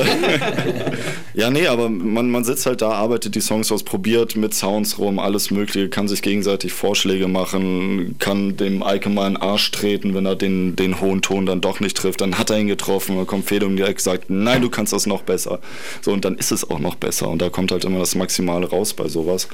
ja, 1.33 1.49
nee, 1.49 1.67
aber 1.67 1.89
man, 1.89 2.29
man 2.29 2.43
sitzt 2.43 2.65
halt 2.65 2.81
da, 2.81 2.91
arbeitet 2.91 3.35
die 3.35 3.41
Songs 3.41 3.71
aus, 3.71 3.83
probiert 3.83 4.35
mit 4.35 4.53
Sounds 4.53 4.97
rum, 4.97 5.19
alles 5.19 5.51
Mögliche, 5.51 5.89
kann 5.89 6.07
sich 6.07 6.21
gegenseitig 6.21 6.73
Vorschläge 6.73 7.27
machen, 7.27 8.15
kann 8.19 8.57
dem 8.57 8.83
Eike 8.83 9.09
mal 9.09 9.27
in 9.27 9.33
den 9.35 9.41
Arsch 9.41 9.71
treten, 9.71 10.13
wenn 10.15 10.25
er 10.25 10.35
den, 10.35 10.75
den 10.75 10.99
hohen 11.01 11.21
Ton 11.21 11.45
dann 11.45 11.61
doch 11.61 11.79
nicht 11.79 11.95
trifft. 11.97 12.21
Dann 12.21 12.37
hat 12.37 12.49
er 12.49 12.59
ihn 12.59 12.67
getroffen, 12.67 13.17
dann 13.29 13.37
kommt 13.37 13.47
Fede 13.47 13.67
und 13.67 13.77
direkt 13.77 14.01
sagt, 14.01 14.29
nein, 14.29 14.61
du 14.61 14.69
kannst 14.69 14.91
das 14.91 15.05
noch 15.05 15.21
besser. 15.21 15.59
So, 16.01 16.11
und 16.11 16.25
dann 16.25 16.35
ist 16.35 16.51
es 16.51 16.69
auch 16.69 16.79
noch 16.79 16.95
besser. 16.95 17.29
Und 17.29 17.41
da 17.41 17.49
kommt 17.49 17.71
halt 17.71 17.85
immer 17.85 17.99
das 17.99 18.15
Maximale 18.15 18.67
raus 18.67 18.93
bei 18.93 19.07
sowas. 19.07 19.47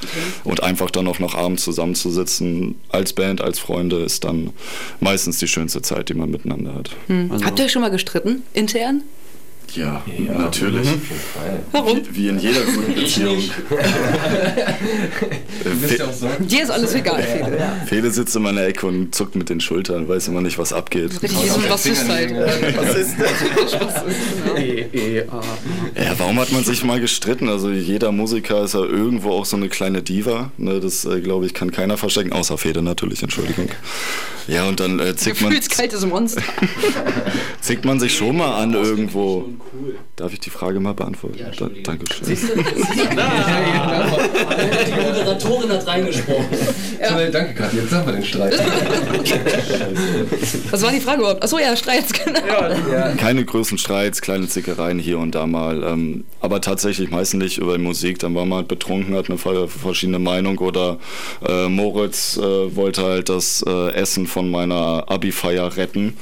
Und 0.46 0.64
einfach 0.64 0.90
dann 0.92 1.08
auch 1.08 1.20
noch 1.20 1.36
abends 1.36 1.64
zusammenzusitzen, 1.64 2.76
als 2.90 3.12
Band, 3.12 3.42
als 3.42 3.60
Freunde, 3.60 3.98
ist 3.98 4.24
dann 4.24 4.52
meistens 5.02 5.40
die 5.40 5.48
schönste 5.48 5.82
Zeit, 5.82 6.08
die 6.08 6.14
man 6.14 6.32
miteinander 6.32 6.74
hat. 6.74 6.92
Habt 7.44 7.60
ihr 7.60 7.66
euch 7.66 7.72
schon 7.72 7.82
mal 7.82 7.92
gestritten? 7.92 8.44
Intern? 8.54 9.04
Ja, 9.74 10.04
natürlich. 10.38 10.88
Warum? 11.72 12.02
Wie, 12.12 12.16
wie 12.16 12.28
in 12.30 12.40
jeder 12.40 12.62
guten 12.62 12.94
Beziehung. 12.96 13.42
Fe 15.82 16.10
Dir 16.40 16.64
ist 16.64 16.70
alles 16.70 16.94
egal, 16.94 17.22
Fede. 17.24 17.58
Fede 17.86 18.12
sitzt 18.12 18.36
in 18.36 18.44
meiner 18.44 18.64
Ecke 18.64 18.88
und 18.88 19.14
zuckt 19.14 19.36
mit 19.36 19.50
den 19.50 19.60
Schultern, 19.60 20.08
weiß 20.08 20.30
immer 20.30 20.42
nicht, 20.42 20.58
was 20.58 20.72
abgeht. 20.74 21.22
Richtig 21.22 21.44
wie 21.44 21.50
so 21.50 21.60
ein 21.60 21.68
Bassist 21.68 22.08
halt. 22.08 22.34
Was 22.78 22.96
ist 22.96 23.16
Ja, 25.96 26.18
warum 26.18 26.40
hat 26.40 26.52
man 26.52 26.64
sich 26.64 26.84
mal 26.84 27.00
gestritten? 27.00 27.50
Also 27.50 27.70
jeder 27.72 28.12
Musiker 28.12 28.64
ist 28.64 28.74
ja 28.74 28.82
irgendwo 28.82 29.32
auch 29.32 29.46
so 29.46 29.58
eine 29.58 29.70
kleine 29.70 30.02
Diva. 30.02 30.52
Ne, 30.58 30.80
das, 30.80 31.06
äh, 31.06 31.22
glaube 31.22 31.46
ich, 31.46 31.54
kann 31.54 31.72
keiner 31.72 31.98
verstecken, 31.98 32.34
außer 32.34 32.58
Fede 32.58 32.82
natürlich, 32.82 33.22
Entschuldigung. 33.24 33.70
Ja, 34.48 34.68
und 34.68 34.80
dann 34.80 35.00
äh, 35.00 35.16
zickt, 35.16 35.42
man, 35.42 35.50
Gefühlskaltes 35.50 36.06
Monster. 36.06 36.44
zickt 37.62 37.86
man 37.86 38.00
sich 38.00 38.16
schon 38.16 38.38
mal 38.38 38.62
an 38.62 38.74
irgendwo. 38.74 39.50
Darf 40.16 40.32
ich 40.34 40.40
die 40.40 40.50
Frage 40.50 40.80
mal 40.80 40.94
beantworten? 40.94 41.38
da, 41.60 41.70
Dankeschön. 41.84 42.26
Die 44.86 44.92
Moderatorin 44.92 45.70
hat 45.70 45.86
reingesprochen. 45.88 46.46
Toll, 47.08 47.32
danke, 47.32 47.54
Kathi. 47.54 47.78
Jetzt 47.78 47.92
haben 47.94 48.06
wir 48.06 48.14
den 48.14 48.24
Streit. 48.26 48.54
Was 50.72 50.82
war 50.82 50.92
die 50.92 51.00
Frage 51.00 51.20
überhaupt? 51.22 51.44
Achso, 51.44 51.58
ja, 51.60 51.76
Streits, 51.76 52.14
genau. 52.14 52.40
Keine 53.18 53.44
größeren 53.46 53.78
Streits, 53.78 54.22
kleine 54.22 54.48
Zickereien 54.48 55.00
hier 55.00 55.20
und 55.20 55.36
da 55.36 55.46
mal. 55.48 55.84
Ähm, 55.84 56.24
aber 56.42 56.62
tatsächlich 56.62 57.10
meistens 57.10 57.44
nicht 57.44 57.58
über 57.58 57.78
die 57.78 57.84
Musik. 57.84 58.20
Dann 58.20 58.34
war 58.36 58.46
man 58.46 58.60
halt 58.60 58.68
betrunken, 58.68 59.16
hat 59.16 59.30
eine 59.30 59.38
ver- 59.38 59.68
verschiedene 59.68 60.20
Meinung. 60.20 60.58
Oder 60.60 60.98
äh, 61.48 61.68
Moritz 61.68 62.38
äh, 62.38 62.76
wollte 62.76 63.04
halt 63.04 63.30
das 63.30 63.64
äh, 63.68 63.92
Essen 63.94 64.28
von 64.28 64.50
meiner 64.50 65.04
Abi-Feier 65.08 65.76
retten. 65.78 66.16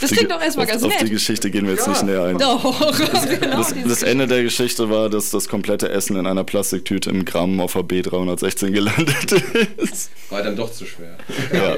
Das 0.00 0.10
Die- 0.10 0.16
klingt 0.16 0.30
doch 0.32 0.40
erstmal 0.42 0.66
auf, 0.66 0.72
ganz 0.72 0.82
Auf 0.82 0.92
die 0.96 1.04
nett. 1.04 1.12
Geschichte 1.12 1.50
gehen 1.50 1.66
wir 1.66 1.74
jetzt 1.74 1.86
nicht 1.88 2.02
näher 2.04 2.19
ein. 2.24 2.38
Doch, 2.38 2.98
genau. 3.40 3.56
Das, 3.58 3.74
das 3.86 4.02
Ende 4.02 4.26
der 4.26 4.42
Geschichte 4.42 4.90
war, 4.90 5.08
dass 5.08 5.30
das 5.30 5.48
komplette 5.48 5.88
Essen 5.88 6.16
in 6.16 6.26
einer 6.26 6.44
Plastiktüte 6.44 7.10
im 7.10 7.24
Gramm 7.24 7.60
auf 7.60 7.72
der 7.72 7.82
B316 7.82 8.70
gelandet 8.70 9.32
ist. 9.76 10.10
War 10.30 10.42
dann 10.42 10.56
doch 10.56 10.72
zu 10.72 10.86
schwer. 10.86 11.16
Ja. 11.52 11.76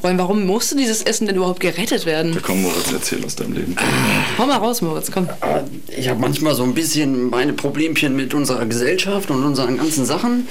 Freund, 0.00 0.18
warum 0.18 0.44
musste 0.46 0.76
dieses 0.76 1.02
Essen 1.02 1.26
denn 1.26 1.36
überhaupt 1.36 1.60
gerettet 1.60 2.04
werden? 2.04 2.36
Komm, 2.42 2.62
Moritz, 2.62 2.92
erzähl 2.92 3.24
aus 3.24 3.34
deinem 3.34 3.54
Leben. 3.54 3.76
Hau 4.38 4.46
mal 4.46 4.58
raus, 4.58 4.82
Moritz, 4.82 5.10
komm. 5.10 5.28
Ich 5.96 6.08
habe 6.08 6.20
manchmal 6.20 6.54
so 6.54 6.64
ein 6.64 6.74
bisschen 6.74 7.30
meine 7.30 7.54
Problemchen 7.54 8.14
mit 8.14 8.34
unserer 8.34 8.66
Gesellschaft 8.66 9.30
und 9.30 9.42
unseren 9.44 9.78
ganzen 9.78 10.04
Sachen 10.04 10.48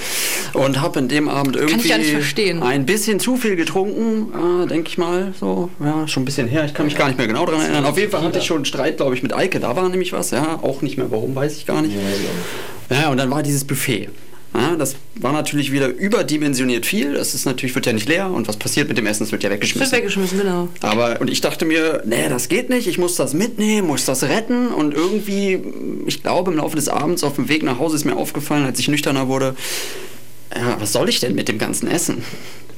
und 0.54 0.82
habe 0.82 1.00
in 1.00 1.08
dem 1.08 1.30
Abend 1.30 1.56
irgendwie 1.56 1.86
ich 1.86 1.90
gar 1.90 1.98
nicht 1.98 2.12
verstehen. 2.12 2.64
ein 2.64 2.86
bisschen 2.86 3.20
zu 3.20 3.38
viel 3.38 3.56
getrunken, 3.56 4.64
äh, 4.64 4.68
denke 4.68 4.90
ich 4.90 4.98
mal. 4.98 5.34
So, 5.40 5.70
ja, 5.80 6.08
schon 6.08 6.24
ein 6.24 6.26
bisschen 6.26 6.48
her. 6.48 6.66
Ich 6.66 6.74
kann 6.74 6.86
mich 6.86 6.96
gar 6.96 7.08
nicht 7.08 7.18
mehr 7.18 7.28
genau 7.28 7.46
daran 7.46 7.62
erinnern. 7.62 7.86
Auf 7.86 7.98
jeden 7.98 8.12
Fall 8.12 8.24
hatte 8.24 8.40
ich 8.40 8.46
schon 8.46 8.58
einen 8.58 8.66
Streit, 8.66 8.98
glaube 8.98 9.16
ich, 9.16 9.24
mit 9.24 9.33
Eike. 9.36 9.60
Da 9.60 9.76
war 9.76 9.88
nämlich 9.90 10.14
was. 10.14 10.32
Ja, 10.32 10.60
auch 10.62 10.82
nicht 10.82 10.98
mehr. 10.98 11.12
Warum 11.12 11.36
weiß 11.36 11.58
ich 11.58 11.66
gar 11.66 11.82
nicht. 11.82 11.96
Ja, 12.90 13.10
und 13.10 13.18
dann 13.18 13.30
war 13.32 13.44
dieses 13.44 13.64
Buffet. 13.64 14.10
Ja, 14.56 14.76
das 14.76 14.96
war 15.16 15.32
natürlich 15.34 15.72
wieder 15.72 15.88
überdimensioniert 15.88 16.86
viel. 16.86 17.16
Das 17.16 17.34
ist 17.34 17.46
natürlich 17.46 17.74
wird 17.74 17.88
ja 17.88 17.94
nicht 17.94 18.08
leer 18.08 18.30
und 18.30 18.48
was 18.48 18.58
passiert 18.58 18.88
mit 18.88 19.00
dem 19.00 19.08
Essen? 19.08 19.24
Es 19.24 19.32
wird 19.32 19.42
ja 19.42 19.50
Wird 19.50 19.58
weggeschmissen. 19.62 19.92
weggeschmissen, 19.98 20.38
genau. 20.38 20.68
Aber, 20.82 21.20
und 21.22 21.30
ich 21.32 21.42
dachte 21.42 21.66
mir, 21.66 22.04
nee, 22.06 22.30
das 22.30 22.50
geht 22.50 22.70
nicht, 22.70 22.86
ich 22.88 23.00
muss 23.00 23.16
das 23.16 23.34
mitnehmen, 23.34 23.88
muss 23.88 24.06
das 24.06 24.22
retten. 24.24 24.68
Und 24.68 24.94
irgendwie, 24.94 25.60
ich 26.06 26.22
glaube, 26.22 26.52
im 26.52 26.58
Laufe 26.58 26.76
des 26.76 26.88
Abends 26.88 27.24
auf 27.24 27.34
dem 27.36 27.50
Weg 27.50 27.64
nach 27.64 27.80
Hause 27.80 27.96
ist 27.96 28.06
mir 28.06 28.16
aufgefallen, 28.16 28.64
als 28.64 28.78
ich 28.78 28.88
nüchterner 28.88 29.28
wurde, 29.28 29.56
ja, 30.56 30.78
was 30.80 30.92
soll 30.94 31.10
ich 31.10 31.20
denn 31.20 31.36
mit 31.36 31.48
dem 31.48 31.58
ganzen 31.58 31.88
Essen? 31.90 32.24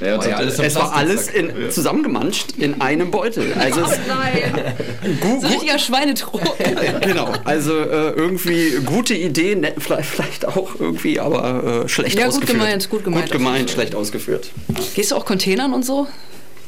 Ja, 0.02 0.18
war 0.18 0.28
ja 0.28 0.36
alles 0.36 0.60
Es 0.60 0.76
war 0.76 0.94
alles 0.94 1.30
in, 1.30 1.50
zusammengemanscht 1.72 2.48
in 2.58 2.82
einem 2.82 3.12
Beutel. 3.12 3.54
Also 3.58 3.80
es, 3.86 3.98
Nein. 4.10 4.74
gu- 5.22 5.40
So 5.40 5.48
richtiger 5.48 5.80
Schweinetrog. 5.80 6.42
genau, 7.02 7.32
also 7.46 7.80
äh, 7.80 8.10
irgendwie 8.12 8.72
gute 8.86 9.14
Idee, 9.14 9.56
ne, 9.56 9.74
vielleicht, 9.78 10.10
vielleicht 10.10 10.46
auch 10.46 10.72
irgendwie, 10.78 11.18
aber 11.20 11.84
äh, 11.86 11.88
schlecht 11.88 12.18
Ja, 12.20 12.26
gut 12.26 12.34
ausgeführt. 12.36 12.60
gemeint, 12.60 12.90
gut 12.90 13.04
gemeint. 13.06 13.24
Gut 13.24 13.32
gemeint, 13.32 13.70
schlecht 13.70 13.96
ausgeführt. 13.96 14.52
Gehst 14.96 15.12
du 15.12 15.16
auch 15.16 15.24
Containern 15.26 15.74
und 15.74 15.86
so? 15.86 16.08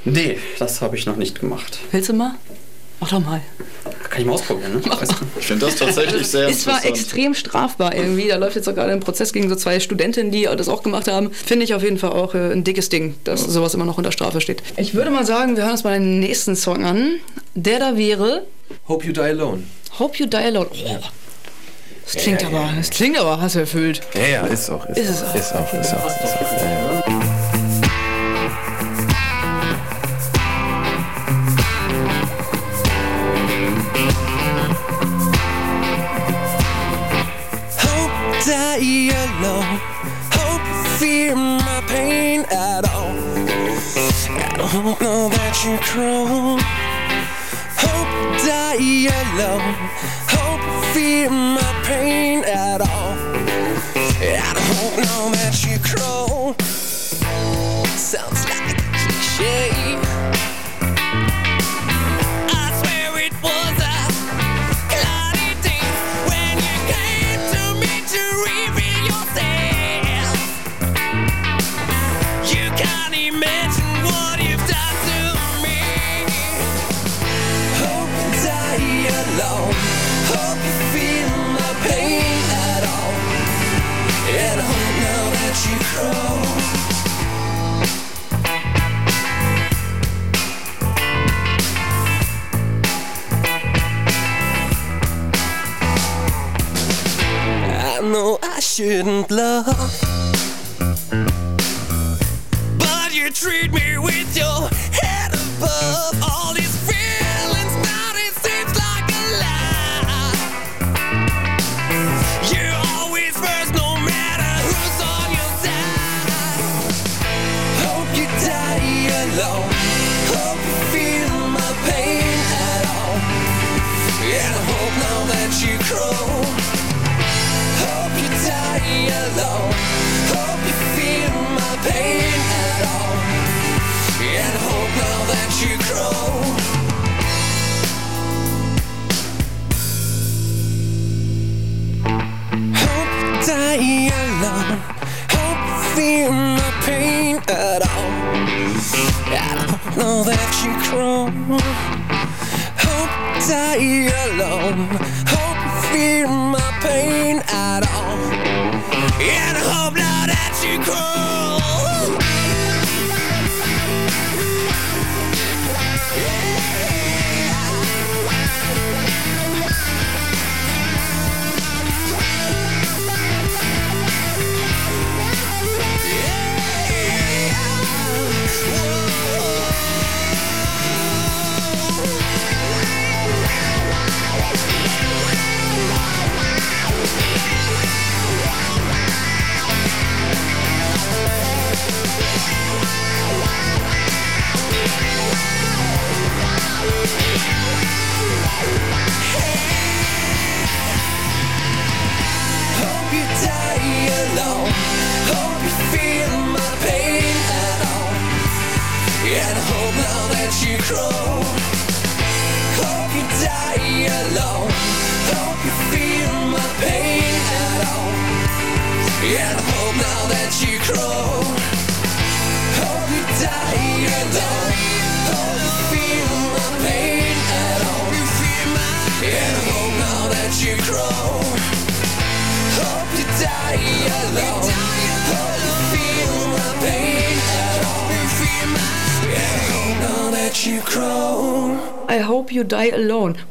Nee, 0.05 0.37
das 0.57 0.81
habe 0.81 0.95
ich 0.95 1.05
noch 1.05 1.17
nicht 1.17 1.37
gemacht. 1.41 1.79
Willst 1.91 2.07
du 2.07 2.13
mal? 2.13 2.35
Mach 3.01 3.09
doch 3.09 3.19
mal. 3.19 3.41
Kann 4.09 4.21
ich 4.21 4.25
mal 4.27 4.33
ausprobieren, 4.33 4.73
ne? 4.75 4.81
Ich 5.39 5.45
finde 5.47 5.65
das 5.65 5.75
tatsächlich 5.75 6.27
sehr 6.27 6.47
Ist 6.47 6.61
zwar 6.61 6.75
interessant. 6.75 6.99
extrem 6.99 7.33
strafbar 7.33 7.95
irgendwie. 7.95 8.27
Da 8.27 8.37
läuft 8.37 8.55
jetzt 8.55 8.67
auch 8.69 8.75
gerade 8.75 8.91
ein 8.91 8.99
Prozess 8.99 9.33
gegen 9.33 9.49
so 9.49 9.55
zwei 9.55 9.79
Studentinnen, 9.79 10.31
die 10.31 10.43
das 10.43 10.69
auch 10.69 10.83
gemacht 10.83 11.07
haben. 11.07 11.31
Finde 11.31 11.65
ich 11.65 11.73
auf 11.73 11.83
jeden 11.83 11.97
Fall 11.97 12.11
auch 12.11 12.33
äh, 12.33 12.51
ein 12.51 12.63
dickes 12.63 12.89
Ding, 12.89 13.15
dass 13.23 13.41
sowas 13.41 13.73
immer 13.73 13.85
noch 13.85 13.97
unter 13.97 14.11
Strafe 14.11 14.41
steht. 14.41 14.63
Ich 14.77 14.93
würde 14.93 15.11
mal 15.11 15.25
sagen, 15.25 15.55
wir 15.55 15.63
hören 15.63 15.73
uns 15.73 15.83
mal 15.83 15.99
den 15.99 16.19
nächsten 16.19 16.55
Song 16.55 16.85
an. 16.85 17.15
Der 17.55 17.79
da 17.79 17.97
wäre 17.97 18.43
Hope 18.87 19.05
you 19.05 19.13
die 19.13 19.19
alone. 19.19 19.63
Hope 19.99 20.17
You 20.17 20.27
Die 20.27 20.37
Alone. 20.37 20.67
Oh. 20.71 20.97
Das 22.05 22.15
klingt 22.23 22.45
aber, 22.45 22.69
das 22.77 22.89
klingt 22.91 23.17
aber 23.19 23.41
hasserfüllt. 23.41 23.99
Ja, 24.13 24.27
ja, 24.27 24.45
ist 24.45 24.69
auch. 24.69 24.85
Ist, 24.87 24.97
Ist 24.97 25.09
es 25.09 25.23
auch. 25.23 25.35
Ist 25.35 25.53
auch, 25.53 25.73
ist 25.73 25.93
auch. 25.93 26.05
Ist 26.05 26.23
auch. 26.23 26.61
Ja, 26.61 27.03
ja. 27.07 27.26
Die. 38.77 39.11
Hope 40.33 40.99
fear 40.99 41.35
my 41.35 41.81
pain 41.87 42.45
at 42.51 42.87
all. 42.93 43.17
I 44.37 44.69
don't 44.71 45.01
know 45.01 45.29
that 45.29 45.55
you 45.65 45.77
crawl. 45.79 46.59
Hope 47.83 48.13
die 48.45 49.09
alone. 49.19 49.73
Hope 50.29 50.93
fear 50.93 51.29
my 51.31 51.73
pain 51.85 52.43
at 52.43 52.81
all. 52.81 53.15
I 54.21 54.53
don't 54.53 54.95
know 55.05 55.31
that 55.31 55.46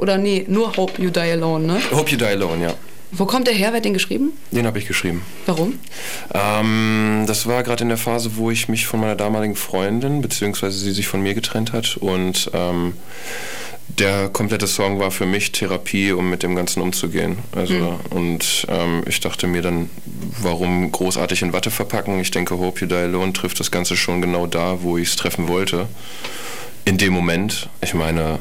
Oder 0.06 0.18
nee, 0.18 0.44
nur 0.46 0.76
hope 0.76 1.02
you 1.02 1.10
die 1.10 1.18
alone, 1.18 1.66
ne? 1.66 1.80
Hope 1.90 2.12
You 2.12 2.16
Die 2.16 2.24
Alone, 2.24 2.62
ja. 2.62 2.74
Wo 3.10 3.26
kommt 3.26 3.48
der 3.48 3.54
her? 3.54 3.70
Wer 3.70 3.78
hat 3.78 3.84
den 3.84 3.92
geschrieben? 3.92 4.34
Den 4.52 4.64
habe 4.64 4.78
ich 4.78 4.86
geschrieben. 4.86 5.22
Warum? 5.46 5.80
Ähm, 6.32 7.24
das 7.26 7.48
war 7.48 7.64
gerade 7.64 7.82
in 7.82 7.88
der 7.88 7.98
Phase, 7.98 8.36
wo 8.36 8.52
ich 8.52 8.68
mich 8.68 8.86
von 8.86 9.00
meiner 9.00 9.16
damaligen 9.16 9.56
Freundin, 9.56 10.22
beziehungsweise 10.22 10.78
sie 10.78 10.92
sich 10.92 11.08
von 11.08 11.22
mir 11.22 11.34
getrennt 11.34 11.72
hat. 11.72 11.96
Und 11.96 12.52
ähm, 12.54 12.92
der 13.88 14.28
komplette 14.28 14.68
Song 14.68 15.00
war 15.00 15.10
für 15.10 15.26
mich 15.26 15.50
Therapie, 15.50 16.12
um 16.12 16.30
mit 16.30 16.44
dem 16.44 16.54
Ganzen 16.54 16.82
umzugehen. 16.82 17.38
Also, 17.50 17.98
Und 18.10 18.64
ähm, 18.68 19.02
ich 19.08 19.18
dachte 19.18 19.48
mir 19.48 19.62
dann, 19.62 19.90
warum 20.40 20.92
großartig 20.92 21.42
in 21.42 21.52
Watte 21.52 21.72
verpacken? 21.72 22.20
Ich 22.20 22.30
denke, 22.30 22.56
Hope 22.60 22.82
You 22.82 22.86
Die 22.86 22.94
Alone 22.94 23.32
trifft 23.32 23.58
das 23.58 23.72
Ganze 23.72 23.96
schon 23.96 24.20
genau 24.20 24.46
da, 24.46 24.82
wo 24.82 24.98
ich 24.98 25.08
es 25.08 25.16
treffen 25.16 25.48
wollte. 25.48 25.88
In 26.84 26.96
dem 26.96 27.12
Moment, 27.12 27.68
ich 27.80 27.92
meine, 27.92 28.38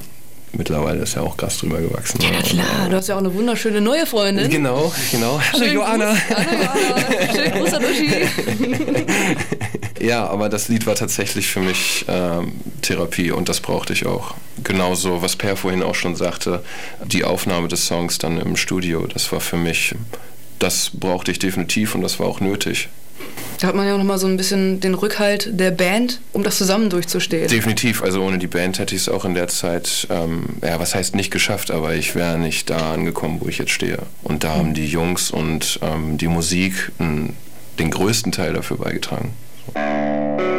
mittlerweile 0.58 1.02
ist 1.02 1.16
ja 1.16 1.22
auch 1.22 1.38
Gras 1.38 1.58
drüber 1.58 1.80
gewachsen. 1.80 2.20
Ja, 2.22 2.32
ne? 2.32 2.44
klar. 2.44 2.90
Du 2.90 2.96
hast 2.96 3.08
ja 3.08 3.16
auch 3.16 3.20
eine 3.20 3.34
wunderschöne 3.34 3.82
neue 3.82 4.06
Freundin. 4.06 4.50
Genau, 4.50 4.92
genau. 5.12 5.40
Hallo 5.54 5.66
Joanna. 5.66 6.16
Hallo. 6.30 7.34
Schönen 7.34 7.52
Gruß 7.52 7.74
an 7.74 7.84
Uschi. 7.84 8.10
Ja, 10.06 10.28
aber 10.28 10.50
das 10.50 10.68
Lied 10.68 10.86
war 10.86 10.94
tatsächlich 10.94 11.48
für 11.48 11.62
mich 11.62 12.06
ähm, 12.08 12.54
Therapie 12.82 13.32
und 13.32 13.50
das 13.50 13.60
brauchte 13.60 13.94
ich 13.94 14.06
auch. 14.06 14.36
Genauso, 14.64 15.24
was 15.24 15.36
Per 15.36 15.58
vorhin 15.58 15.82
auch 15.82 15.96
schon 15.96 16.16
sagte, 16.16 16.64
die 17.04 17.24
Aufnahme 17.24 17.68
des 17.70 17.88
Songs 17.88 18.20
dann 18.20 18.40
im 18.40 18.56
Studio, 18.56 19.08
das 19.08 19.32
war 19.32 19.40
für 19.40 19.58
mich, 19.58 19.96
das 20.60 20.92
brauchte 20.94 21.32
ich 21.32 21.40
definitiv 21.40 21.96
und 21.96 22.02
das 22.02 22.20
war 22.20 22.28
auch 22.28 22.40
nötig. 22.40 22.90
Da 23.60 23.68
hat 23.68 23.76
man 23.76 23.88
ja 23.88 23.94
auch 23.94 23.98
nochmal 23.98 24.18
so 24.18 24.28
ein 24.28 24.38
bisschen 24.38 24.80
den 24.80 24.94
Rückhalt 24.94 25.50
der 25.52 25.72
Band, 25.72 26.20
um 26.34 26.44
das 26.44 26.58
zusammen 26.58 26.90
durchzustehen. 26.90 27.48
Definitiv, 27.48 28.04
also 28.04 28.22
ohne 28.22 28.38
die 28.38 28.48
Band 28.48 28.80
hätte 28.80 28.96
ich 28.96 29.02
es 29.02 29.10
auch 29.10 29.24
in 29.26 29.34
der 29.34 29.48
Zeit, 29.48 30.08
ähm, 30.10 30.46
ja, 30.62 30.80
was 30.80 30.94
heißt 30.94 31.16
nicht 31.16 31.32
geschafft, 31.32 31.72
aber 31.72 31.96
ich 31.96 32.16
wäre 32.16 32.38
nicht 32.38 32.70
da 32.70 32.94
angekommen, 32.94 33.40
wo 33.42 33.48
ich 33.48 33.58
jetzt 33.58 33.72
stehe. 33.72 34.00
Und 34.24 34.44
da 34.44 34.56
haben 34.56 34.74
die 34.74 34.88
Jungs 34.88 35.32
und 35.32 35.80
ähm, 35.82 36.18
die 36.18 36.28
Musik 36.28 36.92
m, 37.00 37.34
den 37.80 37.92
größten 37.92 38.32
Teil 38.32 38.54
dafür 38.54 38.78
beigetragen. 38.78 39.34
Falling 39.74 40.55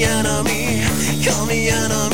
me 0.00 0.06
enemy, 0.06 0.82
call 1.22 1.44
me 1.46 1.68
enemy. 1.68 2.09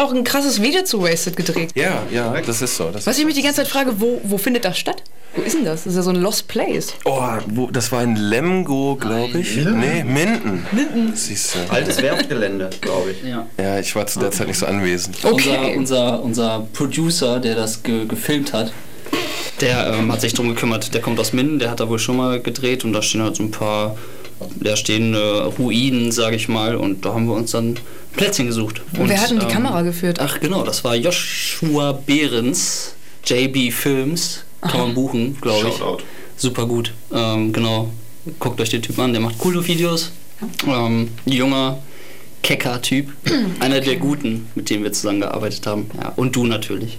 Auch 0.00 0.12
ein 0.12 0.24
krasses 0.24 0.60
Video 0.62 0.82
zu 0.82 1.02
Wasted 1.02 1.36
gedreht. 1.36 1.70
Ja, 1.74 2.02
ja, 2.10 2.40
das 2.40 2.62
ist 2.62 2.76
so. 2.76 2.90
Das 2.90 3.06
Was 3.06 3.14
ist 3.14 3.20
ich 3.20 3.26
mich 3.26 3.34
die 3.34 3.42
ganze 3.42 3.62
Zeit 3.62 3.68
frage, 3.68 4.00
wo, 4.00 4.20
wo 4.24 4.38
findet 4.38 4.64
das 4.64 4.78
statt? 4.78 5.02
Wo 5.36 5.42
ist 5.42 5.54
denn 5.54 5.64
das? 5.64 5.84
Das 5.84 5.92
ist 5.92 5.96
ja 5.96 6.02
so 6.02 6.10
ein 6.10 6.16
Lost 6.16 6.48
Place. 6.48 6.94
Oh, 7.04 7.22
wo, 7.46 7.70
das 7.70 7.92
war 7.92 8.02
in 8.02 8.16
Lemgo, 8.16 8.96
glaube 8.96 9.38
ich. 9.38 9.56
Nee, 9.56 10.02
Minden. 10.02 10.66
Minden. 10.72 11.14
Siehst 11.14 11.54
du. 11.54 11.72
Altes 11.72 12.02
Werftgelände, 12.02 12.70
glaube 12.80 13.12
ich. 13.12 13.22
Ja. 13.22 13.46
Ja, 13.56 13.78
ich 13.78 13.94
war 13.94 14.06
zu 14.06 14.18
der 14.18 14.32
Zeit 14.32 14.48
nicht 14.48 14.58
so 14.58 14.66
anwesend. 14.66 15.16
Okay. 15.22 15.76
Unser, 15.76 16.20
unser, 16.20 16.22
unser 16.22 16.66
Producer, 16.72 17.38
der 17.38 17.54
das 17.54 17.82
ge 17.84 18.06
gefilmt 18.06 18.52
hat, 18.52 18.72
der 19.60 19.94
ähm, 19.94 20.10
hat 20.10 20.20
sich 20.20 20.34
drum 20.34 20.48
gekümmert. 20.48 20.94
Der 20.94 21.00
kommt 21.00 21.20
aus 21.20 21.32
Minden, 21.32 21.58
der 21.58 21.70
hat 21.70 21.80
da 21.80 21.88
wohl 21.88 21.98
schon 21.98 22.16
mal 22.16 22.40
gedreht 22.40 22.84
und 22.84 22.92
da 22.92 23.02
stehen 23.02 23.22
halt 23.22 23.36
so 23.36 23.42
ein 23.42 23.50
paar, 23.50 23.96
da 24.56 24.76
stehen 24.76 25.14
äh, 25.14 25.18
Ruinen, 25.18 26.12
sage 26.12 26.36
ich 26.36 26.48
mal, 26.48 26.76
und 26.76 27.04
da 27.04 27.14
haben 27.14 27.26
wir 27.26 27.34
uns 27.34 27.52
dann 27.52 27.76
Plätzchen 28.16 28.46
gesucht. 28.46 28.82
Und, 28.98 29.08
Wer 29.08 29.20
hat 29.20 29.30
denn 29.30 29.38
die 29.38 29.46
ähm, 29.46 29.52
Kamera 29.52 29.82
geführt? 29.82 30.18
Ach 30.20 30.40
genau, 30.40 30.62
das 30.62 30.84
war 30.84 30.94
Joshua 30.94 31.92
Behrens, 31.92 32.94
JB 33.24 33.72
Films, 33.72 34.44
kann 34.60 34.80
man 34.80 34.94
buchen, 34.94 35.36
glaube 35.40 35.68
ich. 35.68 35.74
Shoutout. 35.76 36.04
Super 36.36 36.66
gut, 36.66 36.92
ähm, 37.12 37.52
genau. 37.52 37.90
Guckt 38.38 38.60
euch 38.60 38.70
den 38.70 38.82
Typ 38.82 38.98
an, 38.98 39.12
der 39.12 39.20
macht 39.20 39.38
coole 39.38 39.66
Videos. 39.66 40.10
Ähm, 40.66 41.08
junger, 41.26 41.78
kecker 42.42 42.80
Typ. 42.80 43.08
Einer 43.60 43.80
der 43.80 43.96
guten, 43.96 44.48
mit 44.54 44.70
dem 44.70 44.82
wir 44.82 44.92
zusammengearbeitet 44.92 45.66
haben. 45.66 45.90
Ja, 46.00 46.12
und 46.16 46.36
du 46.36 46.46
natürlich. 46.46 46.98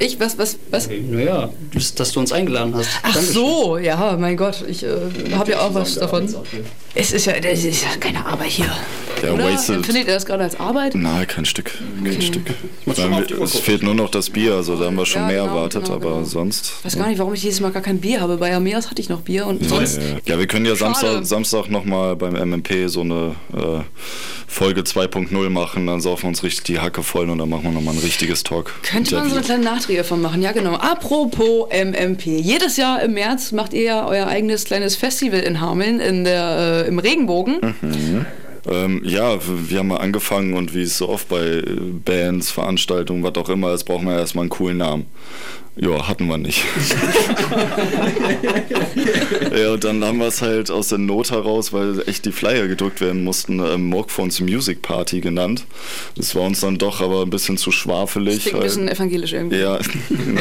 Ich, 0.00 0.20
was, 0.20 0.38
was, 0.38 0.58
was? 0.70 0.88
Naja, 0.88 1.50
dass, 1.72 1.94
dass 1.94 2.12
du 2.12 2.20
uns 2.20 2.32
eingeladen 2.32 2.74
hast. 2.74 2.88
Ach 3.02 3.12
Dankeschön. 3.14 3.34
so, 3.34 3.78
ja, 3.78 4.16
mein 4.18 4.36
Gott, 4.36 4.64
ich 4.68 4.82
äh, 4.82 4.88
habe 5.34 5.52
ja 5.52 5.60
auch 5.60 5.74
was 5.74 5.96
davon. 5.96 6.28
Es 6.94 7.12
ist 7.12 7.26
ja, 7.26 7.38
das 7.40 7.64
ist 7.64 7.82
ja 7.82 7.88
keine 7.98 8.24
Arbeit 8.24 8.50
hier. 8.50 8.70
Ja, 9.22 9.32
Oder? 9.32 9.52
Wasted. 9.52 9.76
Empfindet 9.76 10.06
ihr 10.06 10.14
das 10.14 10.26
gerade 10.26 10.44
als 10.44 10.58
Arbeit? 10.60 10.94
Nein, 10.94 11.26
kein 11.26 11.44
Stück. 11.44 11.72
Kein 12.02 12.20
Stück. 12.20 12.42
auf 12.86 12.94
die 12.94 13.02
wir, 13.02 13.38
Uhr 13.38 13.44
es 13.44 13.58
fehlt 13.58 13.82
nur 13.82 13.94
noch 13.94 14.10
das 14.10 14.30
Bier, 14.30 14.54
also 14.54 14.76
da 14.76 14.86
haben 14.86 14.96
wir 14.96 15.06
schon 15.06 15.22
Ja, 15.22 15.28
mehr 15.28 15.42
genau, 15.42 15.56
erwartet, 15.56 15.84
genau, 15.84 15.96
aber 15.96 16.10
genau. 16.10 16.24
sonst. 16.24 16.72
Ich 16.78 16.84
weiß 16.84 16.98
gar 16.98 17.08
nicht, 17.08 17.18
warum 17.18 17.34
ich 17.34 17.40
dieses 17.40 17.60
Mal 17.60 17.72
gar 17.72 17.82
kein 17.82 18.00
Bier 18.00 18.20
habe. 18.20 18.36
Bei 18.36 18.54
Ameas 18.54 18.90
hatte 18.90 19.00
ich 19.00 19.08
noch 19.08 19.22
Bier 19.22 19.46
und 19.46 19.66
sonst. 19.68 19.96
Ja, 19.96 20.02
ja. 20.02 20.16
ja, 20.26 20.38
wir 20.38 20.46
können 20.46 20.66
ja 20.66 20.76
Schade. 20.76 20.94
Samstag, 20.94 21.26
Samstag 21.26 21.70
nochmal 21.70 22.16
beim 22.16 22.34
MMP 22.34 22.88
so 22.88 23.00
eine 23.00 23.34
äh, 23.52 23.80
Folge 24.46 24.82
2.0 24.82 25.50
machen, 25.50 25.86
dann 25.88 26.00
saufen 26.00 26.24
wir 26.24 26.28
uns 26.28 26.42
richtig 26.44 26.64
die 26.64 26.78
Hacke 26.78 27.02
voll 27.02 27.28
und 27.28 27.38
dann 27.38 27.48
machen 27.48 27.64
wir 27.64 27.72
nochmal 27.72 27.94
ein 27.94 28.00
richtiges 28.00 28.44
Talk. 28.44 28.72
Könnte 28.82 29.16
man 29.16 29.28
so 29.28 29.36
eine 29.36 29.44
kleine 29.44 29.64
Nachträge 29.84 30.04
von 30.04 30.22
machen, 30.22 30.40
ja 30.40 30.52
genau. 30.52 30.76
Apropos 30.76 31.68
MMP. 31.70 32.26
Jedes 32.26 32.78
Jahr 32.78 33.02
im 33.02 33.12
März 33.14 33.52
macht 33.52 33.74
ihr 33.74 33.82
ja 33.82 34.06
euer 34.06 34.26
eigenes 34.26 34.64
kleines 34.64 34.96
Festival 34.96 35.40
in 35.40 35.60
Hameln 35.60 36.00
in 36.00 36.24
der, 36.24 36.84
äh, 36.86 36.88
im 36.88 36.98
Regenbogen. 36.98 37.60
Ähm, 38.66 39.02
ja, 39.04 39.36
wir 39.42 39.78
haben 39.78 39.88
mal 39.88 39.98
angefangen 39.98 40.54
und 40.54 40.74
wie 40.74 40.84
es 40.84 40.96
so 40.96 41.10
oft 41.10 41.28
bei 41.28 41.42
äh, 41.42 41.64
Bands, 42.02 42.50
Veranstaltungen, 42.50 43.22
was 43.22 43.34
auch 43.34 43.50
immer 43.50 43.74
ist, 43.74 43.84
brauchen 43.84 44.06
wir 44.06 44.16
erstmal 44.16 44.44
einen 44.44 44.50
coolen 44.50 44.78
Namen. 44.78 45.04
Ja, 45.76 46.06
hatten 46.06 46.26
wir 46.26 46.38
nicht. 46.38 46.64
ja, 49.56 49.72
und 49.72 49.82
dann 49.82 50.04
haben 50.04 50.18
wir 50.18 50.28
es 50.28 50.40
halt 50.40 50.70
aus 50.70 50.88
der 50.88 50.98
Not 50.98 51.32
heraus, 51.32 51.72
weil 51.72 52.00
echt 52.06 52.26
die 52.26 52.32
Flyer 52.32 52.68
gedruckt 52.68 53.00
werden 53.00 53.24
mussten, 53.24 53.58
ähm, 53.58 53.88
Morgphones 53.88 54.40
Music 54.40 54.82
Party 54.82 55.20
genannt. 55.20 55.64
Das 56.16 56.36
war 56.36 56.42
uns 56.42 56.60
dann 56.60 56.78
doch 56.78 57.00
aber 57.00 57.22
ein 57.22 57.30
bisschen 57.30 57.56
zu 57.56 57.72
schwafelig. 57.72 58.42
Klingt 58.42 58.58
ein 58.58 58.62
bisschen 58.62 58.88
evangelisch 58.88 59.32
irgendwie. 59.32 59.56
ja, 59.56 59.78
genau. 60.08 60.40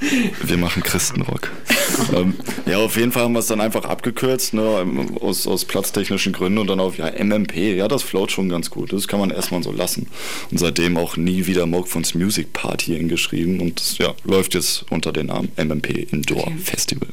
wir 0.42 0.56
machen 0.56 0.82
Christenrock. 0.82 1.50
ähm, 2.14 2.34
ja, 2.66 2.78
auf 2.78 2.96
jeden 2.96 3.12
Fall 3.12 3.24
haben 3.24 3.32
wir 3.32 3.40
es 3.40 3.46
dann 3.46 3.60
einfach 3.60 3.84
abgekürzt, 3.84 4.54
ne, 4.54 4.86
aus, 5.20 5.46
aus 5.46 5.64
platztechnischen 5.64 6.32
Gründen 6.32 6.58
und 6.58 6.68
dann 6.68 6.80
auf, 6.80 6.96
ja, 6.96 7.10
MMP, 7.22 7.76
ja, 7.76 7.88
das 7.88 8.02
float 8.02 8.32
schon 8.32 8.48
ganz 8.48 8.70
gut. 8.70 8.92
Das 8.92 9.08
kann 9.08 9.20
man 9.20 9.30
erstmal 9.30 9.62
so 9.62 9.72
lassen. 9.72 10.06
Und 10.50 10.58
seitdem 10.58 10.96
auch 10.96 11.16
nie 11.16 11.46
wieder 11.46 11.66
Mogfons 11.66 12.14
Music 12.14 12.52
Party 12.52 12.96
hingeschrieben 12.96 13.60
und 13.60 13.80
das, 13.80 13.98
ja, 13.98 14.14
läuft 14.24 14.37
jetzt 14.46 14.84
unter 14.90 15.12
dem 15.12 15.26
Namen 15.26 15.50
MMP 15.56 16.08
Indoor 16.12 16.42
Okay. 16.48 16.56
Festival. 16.62 17.08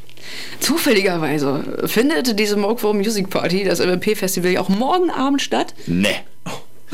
Zufälligerweise 0.59 1.63
findet 1.85 2.38
diese 2.39 2.57
Mogwo 2.57 2.93
Music 2.93 3.29
Party, 3.29 3.63
das 3.63 3.79
MMP-Festival, 3.79 4.51
ja 4.51 4.61
auch 4.61 4.69
morgen 4.69 5.09
Abend 5.09 5.41
statt. 5.41 5.73
Ne. 5.88 6.09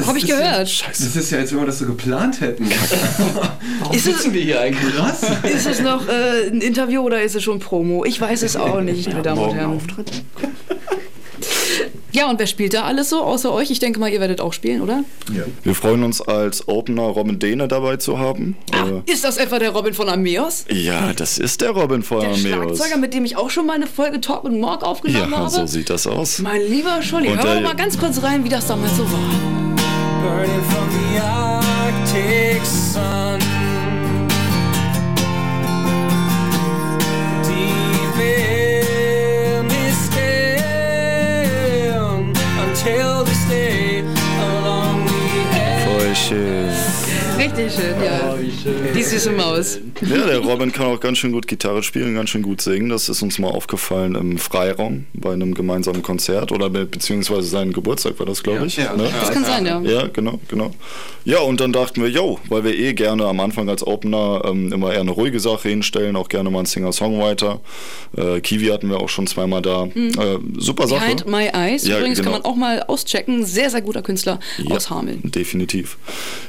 Habe 0.06 0.18
ich 0.18 0.26
gehört. 0.26 0.84
Das 0.90 1.00
ist 1.02 1.32
ja, 1.32 1.40
als 1.40 1.52
wenn 1.52 1.60
wir 1.60 1.66
das 1.66 1.80
so 1.80 1.86
geplant 1.86 2.40
hätten. 2.42 2.66
Warum 3.80 3.96
Ist 3.96 4.08
es- 4.08 4.16
sitzen 4.16 4.34
wir 4.34 4.42
hier 4.42 4.62
eigentlich? 4.62 4.96
Krass. 4.96 5.22
Ist 5.44 5.68
es 5.68 5.82
noch 5.82 6.08
äh, 6.08 6.48
ein 6.48 6.62
Interview 6.62 7.02
oder 7.02 7.22
ist 7.22 7.36
es 7.36 7.44
schon 7.44 7.60
Promo? 7.60 8.06
Ich 8.06 8.20
weiß 8.20 8.42
es 8.44 8.56
auch 8.56 8.82
nicht, 8.82 9.10
meine 9.10 9.22
Damen 9.22 9.42
und 9.42 9.54
Herren. 9.54 9.82
Ja, 12.12 12.30
und 12.30 12.40
wer 12.40 12.48
spielt 12.48 12.74
da 12.74 12.84
alles 12.84 13.10
so 13.10 13.22
außer 13.24 13.52
euch? 13.54 13.72
Ich 13.72 13.80
denke 13.80 14.00
mal, 14.00 14.10
ihr 14.12 14.20
werdet 14.20 14.42
auch 14.42 14.54
spielen, 14.54 14.82
oder? 14.82 15.04
Wir 15.64 15.76
freuen 15.76 16.04
uns 16.04 16.22
als 16.22 16.68
Opener 16.68 17.04
Robin 17.04 17.40
Dehne 17.40 17.68
dabei 17.68 17.98
zu 17.98 18.20
haben. 18.20 18.58
Äh, 18.74 19.12
Ist 19.12 19.24
das 19.24 19.38
etwa 19.38 19.60
der 19.60 19.72
Robin 19.72 19.94
von 19.94 20.10
Ameos? 20.10 20.66
ja, 20.70 21.14
das 21.14 21.38
ist 21.38 21.62
der 21.62 21.72
Robin 21.72 22.04
von 22.04 22.20
Der 22.22 22.30
Ameos. 22.30 22.42
Schlagzeuger, 22.78 22.98
mit 22.98 23.14
dem 23.14 23.26
ich 23.26 23.38
auch 23.38 23.50
schon 23.50 23.66
mal 23.66 23.74
eine 23.76 23.88
Folge 23.88 24.20
Talk 24.22 24.44
und 24.44 24.60
Morg 24.60 24.84
aufgenommen 24.84 25.32
Ja, 25.32 25.38
habe? 25.38 25.50
so 25.50 25.66
sieht 25.66 25.90
das 25.90 26.06
aus. 26.08 26.40
Mein 26.40 26.62
lieber 26.70 27.02
Scholli, 27.02 27.30
hör 27.30 27.38
doch 27.38 27.44
der- 27.44 27.62
mal 27.62 27.76
ganz 27.76 27.98
kurz 27.98 28.22
rein, 28.24 28.44
wie 28.44 28.50
das 28.50 28.68
damals 28.68 28.96
so 28.98 29.04
war. 29.04 29.20
burning 30.22 30.62
from 30.70 30.88
the 31.14 31.20
Arctic 31.20 32.66
sun. 32.66 33.40
się 46.32 46.71
Schön. 47.42 47.52
Richtig 47.52 47.74
schön, 47.74 47.96
ja. 48.04 48.38
Die 48.94 49.02
süße 49.02 49.32
Maus. 49.32 49.80
Ja, 50.02 50.28
der 50.28 50.40
Robin 50.40 50.72
kann 50.72 50.86
auch 50.86 51.00
ganz 51.00 51.18
schön 51.18 51.32
gut 51.32 51.48
Gitarre 51.48 51.82
spielen, 51.82 52.14
ganz 52.14 52.30
schön 52.30 52.44
gut 52.44 52.62
singen. 52.62 52.90
Das 52.90 53.10
ist 53.10 53.24
uns 53.24 53.40
mal 53.40 53.48
aufgefallen 53.48 54.14
im 54.14 54.38
Freiraum 54.38 55.06
bei 55.14 55.34
einem 55.34 55.56
gemeinsamen 55.56 56.04
Konzert 56.04 56.52
oder 56.52 56.70
be 56.70 56.86
beziehungsweise 56.86 57.48
seinen 57.48 57.74
Geburtstag 57.74 58.20
war 58.20 58.28
das, 58.28 58.44
glaube 58.44 58.68
ich. 58.68 58.78
Ja, 58.78 58.96
ne? 58.96 59.10
Das 59.20 59.32
kann 59.32 59.44
sein, 59.44 59.66
ja. 59.66 59.82
Ja, 59.82 60.08
genau, 60.08 60.40
genau. 60.48 60.72
Ja, 61.24 61.40
und 61.40 61.60
dann 61.62 61.72
dachten 61.72 62.02
wir, 62.02 62.10
yo, 62.10 62.40
weil 62.50 62.64
wir 62.64 62.78
eh 62.78 62.94
gerne 62.94 63.26
am 63.26 63.40
Anfang 63.40 63.70
als 63.70 63.86
Opener 63.86 64.44
ähm, 64.46 64.72
immer 64.72 64.94
eher 64.94 65.02
eine 65.02 65.12
ruhige 65.12 65.40
Sache 65.40 65.70
hinstellen, 65.70 66.16
auch 66.16 66.30
gerne 66.30 66.50
mal 66.50 66.60
einen 66.60 66.66
Singer-Songwriter. 66.66 67.60
Äh, 68.18 68.42
Kiwi 68.42 68.68
hatten 68.68 68.90
wir 68.90 69.00
auch 69.00 69.10
schon 69.10 69.28
zweimal 69.28 69.62
da. 69.62 69.86
Äh, 69.96 70.10
super 70.58 70.88
Sache. 70.88 71.02
Behind 71.02 71.28
My 71.28 71.48
Eyes. 71.54 71.88
Ja, 71.88 71.98
Übrigens 71.98 72.20
genau. 72.20 72.32
kann 72.32 72.42
man 72.42 72.52
auch 72.52 72.56
mal 72.56 72.84
auschecken. 72.84 73.46
Sehr, 73.46 73.70
sehr 73.70 73.82
guter 73.82 74.02
Künstler 74.02 74.40
Ja, 74.58 74.76
aus 74.76 74.90
Hameln. 74.90 75.22
Definitiv. 75.24 75.98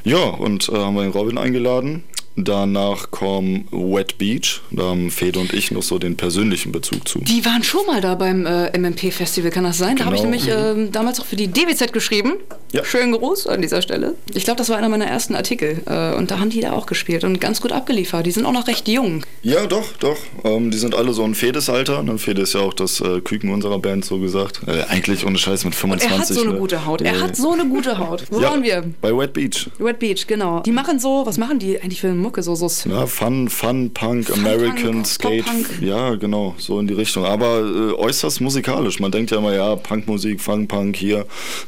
Ja, 0.03 0.23
und 0.23 0.69
äh, 0.69 0.82
haben 0.85 0.95
wir 0.95 1.03
den 1.03 1.11
Robin 1.11 1.37
eingeladen. 1.37 2.03
Danach 2.35 3.11
kommen 3.11 3.67
Wet 3.71 4.17
Beach. 4.17 4.61
Da 4.71 4.83
haben 4.83 5.11
Fede 5.11 5.39
und 5.39 5.53
ich 5.53 5.69
noch 5.71 5.83
so 5.83 5.99
den 5.99 6.17
persönlichen 6.17 6.71
Bezug 6.71 7.07
zu. 7.07 7.19
Die 7.19 7.45
waren 7.45 7.63
schon 7.63 7.85
mal 7.85 8.01
da 8.01 8.15
beim 8.15 8.45
äh, 8.45 8.75
MMP-Festival, 8.77 9.51
kann 9.51 9.63
das 9.63 9.77
sein? 9.77 9.97
Da 9.97 10.05
habe 10.05 10.15
ich 10.15 10.23
Genau. 10.23 10.35
nämlich 10.35 10.51
ähm, 10.51 10.91
damals 10.91 11.19
auch 11.19 11.25
für 11.25 11.35
die 11.35 11.47
DWZ 11.47 11.93
geschrieben. 11.93 12.33
Ja. 12.71 12.83
Schönen 12.83 13.11
Gruß 13.11 13.45
an 13.45 13.61
dieser 13.61 13.81
Stelle. 13.83 14.15
Ich 14.33 14.45
glaube, 14.45 14.57
das 14.57 14.69
war 14.69 14.77
einer 14.77 14.89
meiner 14.89 15.05
ersten 15.05 15.35
Artikel. 15.35 15.83
Äh, 15.85 16.15
und 16.15 16.31
da 16.31 16.39
haben 16.39 16.49
die 16.49 16.61
da 16.61 16.71
auch 16.73 16.87
gespielt 16.87 17.23
und 17.23 17.39
ganz 17.39 17.61
gut 17.61 17.71
abgeliefert. 17.71 18.25
Die 18.25 18.31
sind 18.31 18.45
auch 18.45 18.51
noch 18.51 18.67
recht 18.67 18.87
jung. 18.87 19.23
Ja, 19.43 19.67
doch, 19.67 19.91
doch. 19.99 20.17
Ähm, 20.43 20.71
die 20.71 20.77
sind 20.79 20.95
alle 20.95 21.13
so 21.13 21.23
ein 21.23 21.35
Fedes 21.35 21.69
Alter. 21.69 22.01
Ne? 22.01 22.17
Fede 22.17 22.41
ist 22.41 22.53
ja 22.53 22.61
auch 22.61 22.73
das 22.73 22.99
äh, 22.99 23.21
Küken 23.21 23.51
unserer 23.51 23.77
Band, 23.77 24.05
so 24.05 24.17
gesagt. 24.17 24.61
Äh, 24.67 24.83
eigentlich 24.89 25.23
ohne 25.25 25.37
Scheiß 25.37 25.65
mit 25.65 25.75
25. 25.75 26.11
Er 26.11 26.19
hat 26.19 26.27
so 26.27 26.41
eine 26.41 26.53
ne? 26.53 26.59
gute 26.59 26.85
Haut. 26.85 27.01
Er 27.01 27.15
Äh, 27.15 27.19
hat 27.19 27.35
so 27.35 27.51
eine 27.51 27.65
gute 27.67 27.99
Haut. 27.99 28.23
Wo 28.31 28.39
ja, 28.39 28.49
waren 28.49 28.63
wir? 28.63 28.83
Bei 29.01 29.15
Wet 29.15 29.33
Beach. 29.33 29.69
Red 29.79 29.99
Beach, 29.99 30.25
genau. 30.25 30.61
Die 30.61 30.71
machen 30.71 30.99
so, 30.99 31.27
was 31.27 31.37
machen 31.37 31.59
die 31.59 31.79
eigentlich 31.79 32.01
für 32.01 32.07
eine 32.07 32.22
Mucke? 32.23 32.41
So, 32.41 32.55
so 32.55 32.67
Ja, 32.89 33.05
Fun, 33.05 33.49
Fun, 33.49 33.91
Punk, 33.93 34.27
Fun, 34.27 34.39
American, 34.39 34.91
Punk, 34.93 35.07
Skate. 35.07 35.45
Pop-Punk. 35.45 35.81
Ja, 35.81 36.15
genau, 36.15 36.55
so 36.57 36.79
in 36.79 36.87
die 36.87 36.93
Richtung. 36.95 37.25
Aber 37.25 37.59
äh, 37.59 37.93
äußerst 37.93 38.41
musikalisch. 38.41 38.99
Man 38.99 39.11
denkt 39.11 39.31
ja 39.31 39.37
immer, 39.37 39.53
ja, 39.53 39.75
Punkmusik, 39.75 40.41
Fun, 40.41 40.67
Punk, 40.67 40.95
hier 40.95 41.19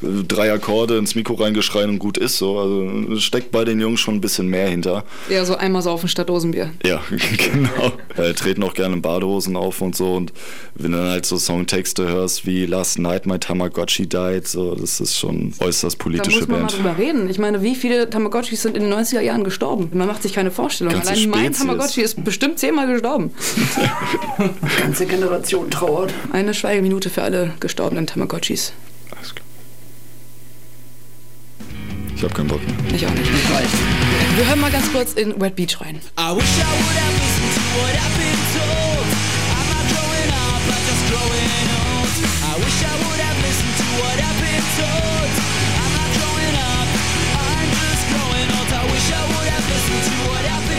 äh, 0.02 0.24
drei 0.28 0.52
Akkorde 0.52 0.98
ins 0.98 1.14
Mikro 1.16 1.36
reingeschreien 1.36 1.90
und 1.92 2.00
gut 2.00 2.18
ist 2.18 2.38
so. 2.38 2.58
Also 2.60 3.14
es 3.14 3.24
steckt 3.24 3.52
bei 3.52 3.64
den 3.66 3.80
Jungs 3.80 4.00
schon 4.00 4.16
ein 4.16 4.22
bisschen 4.22 4.48
mehr 4.48 4.68
hinter. 4.70 5.04
ja, 5.30 5.46
so 5.46 5.56
einmal 5.56 5.82
saufen 5.82 6.08
statt 6.10 6.30
Dosenbier. 6.30 6.72
Ja, 6.84 7.02
genau. 7.52 7.92
Äh, 8.18 8.34
treten 8.34 8.64
auch 8.64 8.74
gerne 8.74 8.96
in 8.96 9.02
Badehosen 9.02 9.56
auf 9.56 9.82
und 9.82 9.96
so. 9.96 10.14
Und 10.16 10.34
wenn 10.76 10.92
du 10.94 10.98
dann 10.98 11.10
halt 11.10 11.26
so 11.26 11.38
Songtexte 11.38 12.08
hörst 12.08 12.46
wie 12.46 12.66
Last 12.66 12.98
Night 13.00 13.26
My 13.26 13.38
Tamagotchi 13.40 14.08
Died, 14.08 14.48
so, 14.48 14.76
das 14.76 15.00
ist 15.00 15.18
schon 15.18 15.54
äußerst 15.60 15.98
Da 16.00 16.04
politische 16.04 16.40
muss 16.40 16.48
man 16.48 16.60
Band. 16.62 16.72
mal 16.84 16.94
drüber 16.94 16.98
reden. 16.98 17.30
Ich 17.30 17.40
meine, 17.40 17.62
wie 17.62 17.76
viele 17.76 18.10
Tamagotchis 18.10 18.62
sind 18.62 18.78
in 18.78 18.84
den 18.84 18.94
90er 18.94 19.22
Jahren 19.22 19.44
gestorben? 19.44 19.90
Man 19.94 20.08
macht 20.08 20.24
sich 20.24 20.34
keine 20.34 20.45
Vorstellung. 20.52 20.94
Ganze 20.94 21.12
Allein 21.12 21.30
mein 21.30 21.40
Spezies. 21.46 21.60
Tamagotchi 21.60 22.02
ist 22.02 22.24
bestimmt 22.24 22.60
zehnmal 22.60 22.88
gestorben. 22.88 23.32
Ganze 24.82 25.06
Generation 25.06 25.70
trauert. 25.70 26.14
Eine 26.32 26.54
Schweigeminute 26.54 27.10
für 27.10 27.24
alle 27.24 27.54
gestorbenen 27.60 28.08
Tamagotchis. 28.08 28.74
Alles 29.16 29.36
klar. 29.36 29.46
Ich 32.16 32.24
hab 32.24 32.34
keinen 32.34 32.48
Bock 32.48 32.62
mehr. 32.66 32.96
Ich 32.96 33.06
auch 33.06 33.12
nicht. 33.12 33.30
Wir 34.38 34.48
hören 34.48 34.60
mal 34.60 34.72
ganz 34.72 34.92
kurz 34.92 35.14
in 35.14 35.40
Wet 35.40 35.56
Beach 35.56 35.80
rein. 35.82 36.00
I 36.18 36.36
wish 36.36 36.44
I 36.44 36.64
would 36.64 36.98
have 36.98 37.14
listened 37.14 37.54
to 37.56 37.62
what 37.82 37.94
I've 37.94 38.18
been 38.18 38.76
told. 38.76 38.85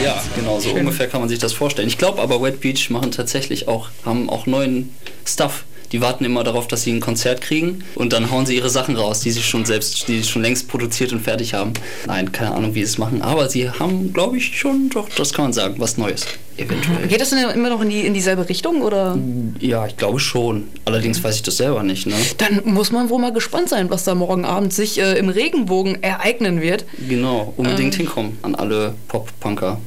Ja, 0.07 0.23
genau, 0.37 0.61
so 0.61 0.71
ungefähr 0.71 1.09
kann 1.09 1.21
man 1.21 1.29
sich 1.29 1.41
das 1.41 1.53
vorstellen. 1.53 1.89
Ich 1.89 1.99
glaube 1.99 2.23
aber, 2.23 2.41
Wet 2.41 2.61
Beach 2.61 2.91
machen 2.91 3.11
tatsächlich 3.11 3.67
auch, 3.67 3.89
haben 4.05 4.31
auch 4.31 4.47
neuen 4.47 4.95
Stuff. 5.25 5.65
Die 5.93 6.01
warten 6.01 6.25
immer 6.25 6.43
darauf, 6.43 6.67
dass 6.67 6.83
sie 6.83 6.93
ein 6.93 6.99
Konzert 7.01 7.41
kriegen 7.41 7.85
und 7.95 8.13
dann 8.13 8.33
hauen 8.33 8.45
sie 8.45 8.57
ihre 8.57 8.71
Sachen 8.71 8.97
raus, 8.97 9.21
die 9.21 9.31
sie 9.31 9.41
schon 9.43 9.65
selbst, 9.65 10.09
die 10.09 10.19
sie 10.19 10.29
schon 10.29 10.43
längst 10.43 10.67
produziert 10.67 11.13
und 11.13 11.21
fertig 11.23 11.55
haben. 11.55 11.75
Nein, 12.09 12.33
keine 12.33 12.53
Ahnung, 12.57 12.75
wie 12.75 12.81
sie 12.81 12.91
es 12.91 12.99
machen, 12.99 13.23
aber 13.23 13.49
sie 13.49 13.71
haben, 13.71 14.13
glaube 14.13 14.37
ich, 14.37 14.59
schon, 14.59 14.91
doch, 14.91 15.09
das 15.17 15.33
kann 15.33 15.45
man 15.47 15.53
sagen, 15.53 15.77
was 15.79 15.97
Neues. 15.97 16.27
Eventuell. 16.57 17.07
Geht 17.07 17.21
das 17.21 17.31
denn 17.31 17.39
immer 17.51 17.69
noch 17.69 17.81
in, 17.83 17.91
die, 17.91 18.01
in 18.05 18.15
dieselbe 18.15 18.49
Richtung 18.49 18.83
oder? 18.83 19.17
Ja, 19.61 19.87
ich 19.87 19.97
glaube 19.97 20.19
schon. 20.19 20.65
Allerdings 20.85 21.23
weiß 21.23 21.37
ich 21.37 21.43
das 21.43 21.57
selber 21.59 21.85
nicht, 21.85 22.07
ne? 22.09 22.15
Dann 22.39 22.63
muss 22.65 22.91
man 22.91 23.09
wohl 23.09 23.21
mal 23.21 23.33
gespannt 23.33 23.69
sein, 23.69 23.89
was 23.89 24.03
da 24.03 24.17
morgen 24.17 24.45
Abend 24.45 24.73
sich 24.73 24.99
äh, 25.01 25.17
im 25.19 25.29
Regenbogen 25.29 26.03
ereignen 26.03 26.61
wird. 26.63 26.85
Genau, 27.09 27.53
unbedingt 27.57 27.95
Ähm. 27.95 28.01
hinkommen 28.07 28.39
an 28.43 28.55
alle 28.57 28.95
Pop-Punker. 29.07 29.79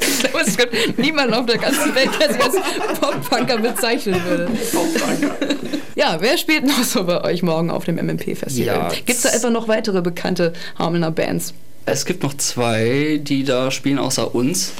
Ich 0.00 0.20
glaube, 0.20 0.45
es 0.58 0.84
gibt 0.86 0.98
niemanden 0.98 1.34
auf 1.34 1.46
der 1.46 1.58
ganzen 1.58 1.94
Welt, 1.94 2.10
der 2.20 2.32
sich 2.32 2.42
als 2.42 3.00
Pop-Punker 3.00 3.58
bezeichnen 3.58 4.20
würde. 4.24 4.48
Ja, 5.94 6.16
wer 6.20 6.36
spielt 6.36 6.66
noch 6.66 6.84
so 6.84 7.04
bei 7.04 7.24
euch 7.24 7.42
morgen 7.42 7.70
auf 7.70 7.84
dem 7.84 7.96
MMP-Festival? 7.96 8.66
Ja, 8.66 8.88
Gibt 8.88 9.10
es 9.10 9.22
da 9.22 9.30
etwa 9.30 9.50
noch 9.50 9.68
weitere 9.68 10.02
bekannte 10.02 10.52
Hamelner 10.78 11.10
Bands? 11.10 11.54
Es 11.86 12.04
gibt 12.04 12.22
noch 12.22 12.34
zwei, 12.34 13.20
die 13.22 13.44
da 13.44 13.70
spielen 13.70 13.98
außer 13.98 14.34
uns. 14.34 14.72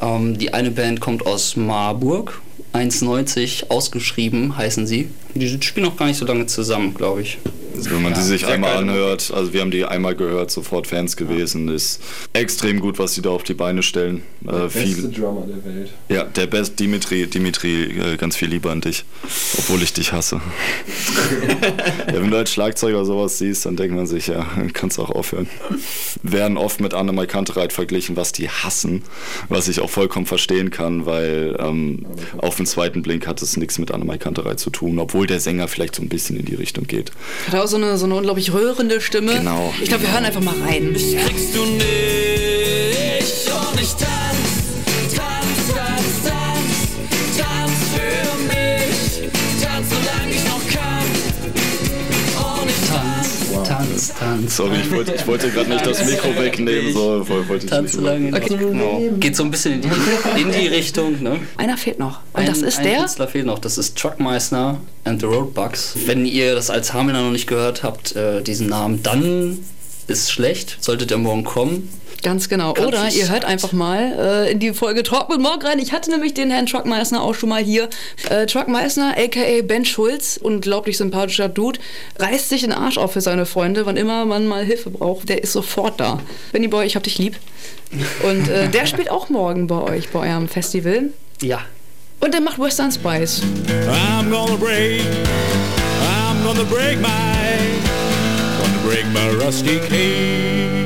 Ähm, 0.00 0.38
die 0.38 0.54
eine 0.54 0.70
Band 0.70 1.00
kommt 1.00 1.26
aus 1.26 1.56
Marburg, 1.56 2.40
1,90 2.72 3.68
ausgeschrieben 3.68 4.56
heißen 4.56 4.86
sie. 4.86 5.10
Die 5.34 5.62
spielen 5.62 5.86
noch 5.86 5.96
gar 5.96 6.06
nicht 6.06 6.18
so 6.18 6.24
lange 6.24 6.46
zusammen, 6.46 6.94
glaube 6.94 7.22
ich. 7.22 7.38
Also 7.74 7.90
wenn 7.90 8.02
man 8.02 8.12
Ja, 8.12 8.18
die 8.18 8.24
sich 8.24 8.46
einmal 8.46 8.70
geil. 8.74 8.88
anhört, 8.88 9.32
also 9.34 9.52
wir 9.52 9.60
haben 9.60 9.70
die 9.70 9.84
einmal 9.84 10.14
gehört, 10.14 10.50
sofort 10.50 10.86
Fans 10.86 11.16
gewesen, 11.16 11.68
ist 11.68 12.00
extrem 12.32 12.80
gut, 12.80 12.98
was 12.98 13.14
die 13.14 13.22
da 13.22 13.30
auf 13.30 13.42
die 13.42 13.54
Beine 13.54 13.82
stellen. 13.82 14.22
Äh, 14.46 14.50
Beste 14.52 14.78
viel, 14.80 15.10
Drummer 15.10 15.46
der 15.46 15.64
Welt. 15.64 15.90
ja, 16.08 16.24
der 16.24 16.46
Best 16.46 16.78
Dimitri, 16.80 17.26
Dimitri, 17.26 17.84
äh, 17.84 18.16
ganz 18.16 18.36
viel 18.36 18.48
Liebe 18.48 18.70
an 18.70 18.80
dich, 18.80 19.04
obwohl 19.58 19.82
ich 19.82 19.92
dich 19.92 20.12
hasse. 20.12 20.40
ja, 22.08 22.20
wenn 22.20 22.30
du 22.30 22.36
als 22.36 22.52
Schlagzeuger 22.52 23.04
sowas 23.04 23.38
siehst, 23.38 23.66
dann 23.66 23.76
denkt 23.76 23.94
man 23.94 24.06
sich, 24.06 24.26
ja, 24.28 24.46
kannst 24.72 24.98
auch 24.98 25.10
aufhören. 25.10 25.48
Werden 26.22 26.56
oft 26.56 26.80
mit 26.80 26.94
Annemai 26.94 27.26
Kantereit 27.26 27.72
verglichen, 27.72 28.16
was 28.16 28.32
die 28.32 28.48
hassen, 28.48 29.02
was 29.48 29.68
ich 29.68 29.80
auch 29.80 29.90
vollkommen 29.90 30.26
verstehen 30.26 30.70
kann, 30.70 31.06
weil 31.06 31.56
ähm, 31.58 32.06
auf 32.38 32.56
den 32.56 32.66
zweiten 32.66 33.02
Blick 33.02 33.26
hat 33.26 33.40
es 33.42 33.56
nichts 33.56 33.78
mit 33.78 33.90
Annemai 33.90 34.18
Kantereit 34.18 34.60
zu 34.60 34.70
tun, 34.70 34.98
obwohl 34.98 35.26
der 35.26 35.40
Sänger 35.40 35.68
vielleicht 35.68 35.94
so 35.94 36.02
ein 36.02 36.08
bisschen 36.08 36.36
in 36.36 36.44
die 36.44 36.54
Richtung 36.54 36.86
geht. 36.86 37.12
Hat 37.50 37.61
auch 37.62 37.68
so 37.68 37.76
eine, 37.76 37.96
so 37.96 38.06
eine 38.06 38.14
unglaublich 38.16 38.52
rührende 38.52 39.00
Stimme. 39.00 39.34
Genau, 39.34 39.72
Ich 39.80 39.88
glaube, 39.88 40.02
wir 40.04 40.12
hören 40.12 40.24
einfach 40.24 40.40
mal 40.40 40.54
rein. 40.62 40.92
kriegst 40.94 41.54
du 41.54 41.64
nicht 41.64 43.50
und 43.50 43.80
ich 43.80 43.94
tanz. 54.08 54.18
Tanz, 54.18 54.18
tanz. 54.18 54.56
Sorry, 54.56 54.76
ich 54.82 54.90
wollte, 54.90 55.14
ich 55.14 55.26
wollte 55.26 55.50
gerade 55.50 55.70
nicht 55.70 55.86
das 55.86 56.04
Mikro 56.04 56.36
wegnehmen, 56.36 56.92
so 56.92 57.28
wollte 57.28 57.66
Tanz 57.66 57.82
nicht 57.82 57.94
so 57.94 58.00
lange. 58.00 58.36
Okay. 58.36 58.56
Genau. 58.56 59.00
Geht 59.18 59.36
so 59.36 59.44
ein 59.44 59.50
bisschen 59.50 59.74
in 59.74 59.82
die, 59.82 60.40
in 60.40 60.52
die 60.52 60.66
Richtung, 60.68 61.22
ne? 61.22 61.40
Einer 61.56 61.76
fehlt 61.76 61.98
noch. 61.98 62.20
Und 62.32 62.40
Ein, 62.40 62.46
das 62.46 62.62
ist 62.62 62.78
ein 62.78 62.84
der? 62.84 62.98
Künstler 62.98 63.28
fehlt 63.28 63.46
noch, 63.46 63.58
das 63.58 63.78
ist 63.78 63.96
Truckmeister 63.96 64.80
and 65.04 65.20
the 65.20 65.26
Roadbugs. 65.26 65.94
Wenn 66.06 66.26
ihr 66.26 66.54
das 66.54 66.70
als 66.70 66.92
Hamelner 66.92 67.22
noch 67.22 67.30
nicht 67.32 67.46
gehört 67.46 67.82
habt, 67.82 68.16
äh, 68.16 68.42
diesen 68.42 68.68
Namen, 68.68 69.02
dann 69.02 69.58
ist 70.08 70.32
schlecht. 70.32 70.78
Solltet 70.80 71.10
ihr 71.10 71.18
morgen 71.18 71.44
kommen. 71.44 71.88
Ganz 72.22 72.48
genau. 72.48 72.72
Kannst 72.72 72.88
Oder 72.88 73.08
ihr 73.10 73.28
hört 73.28 73.44
einfach 73.44 73.72
mal 73.72 74.44
äh, 74.46 74.52
in 74.52 74.60
die 74.60 74.72
Folge 74.72 75.02
Talk 75.02 75.28
mit 75.28 75.40
Morg 75.40 75.64
rein. 75.64 75.80
Ich 75.80 75.92
hatte 75.92 76.10
nämlich 76.10 76.34
den 76.34 76.50
Herrn 76.50 76.66
Truck 76.66 76.86
Meissner 76.86 77.22
auch 77.22 77.34
schon 77.34 77.48
mal 77.48 77.62
hier. 77.62 77.88
Äh, 78.30 78.46
Truck 78.46 78.68
Meissner, 78.68 79.14
aka 79.18 79.62
Ben 79.62 79.84
Schulz, 79.84 80.38
unglaublich 80.40 80.96
sympathischer 80.96 81.48
Dude, 81.48 81.80
reißt 82.18 82.48
sich 82.48 82.60
den 82.60 82.72
Arsch 82.72 82.96
auf 82.96 83.12
für 83.12 83.20
seine 83.20 83.44
Freunde, 83.44 83.86
wann 83.86 83.96
immer 83.96 84.24
man 84.24 84.46
mal 84.46 84.64
Hilfe 84.64 84.90
braucht. 84.90 85.28
Der 85.28 85.42
ist 85.42 85.52
sofort 85.52 85.98
da. 85.98 86.20
Benny 86.52 86.68
Boy, 86.68 86.86
ich 86.86 86.94
hab 86.94 87.02
dich 87.02 87.18
lieb. 87.18 87.36
Und 88.22 88.48
äh, 88.48 88.68
der 88.68 88.86
spielt 88.86 89.10
auch 89.10 89.28
morgen 89.28 89.66
bei 89.66 89.80
euch, 89.80 90.08
bei 90.10 90.30
eurem 90.30 90.48
Festival. 90.48 91.10
Ja. 91.40 91.60
Und 92.20 92.32
der 92.32 92.40
macht 92.40 92.60
Western 92.60 92.92
Spice. 92.92 93.42
I'm 93.88 94.30
gonna 94.30 94.54
break, 94.56 95.02
I'm 96.00 96.44
gonna 96.44 96.62
break 96.70 97.00
my, 97.00 97.08
gonna 98.60 98.78
break 98.86 99.06
my 99.12 99.44
rusty 99.44 99.80
cane 99.80 100.81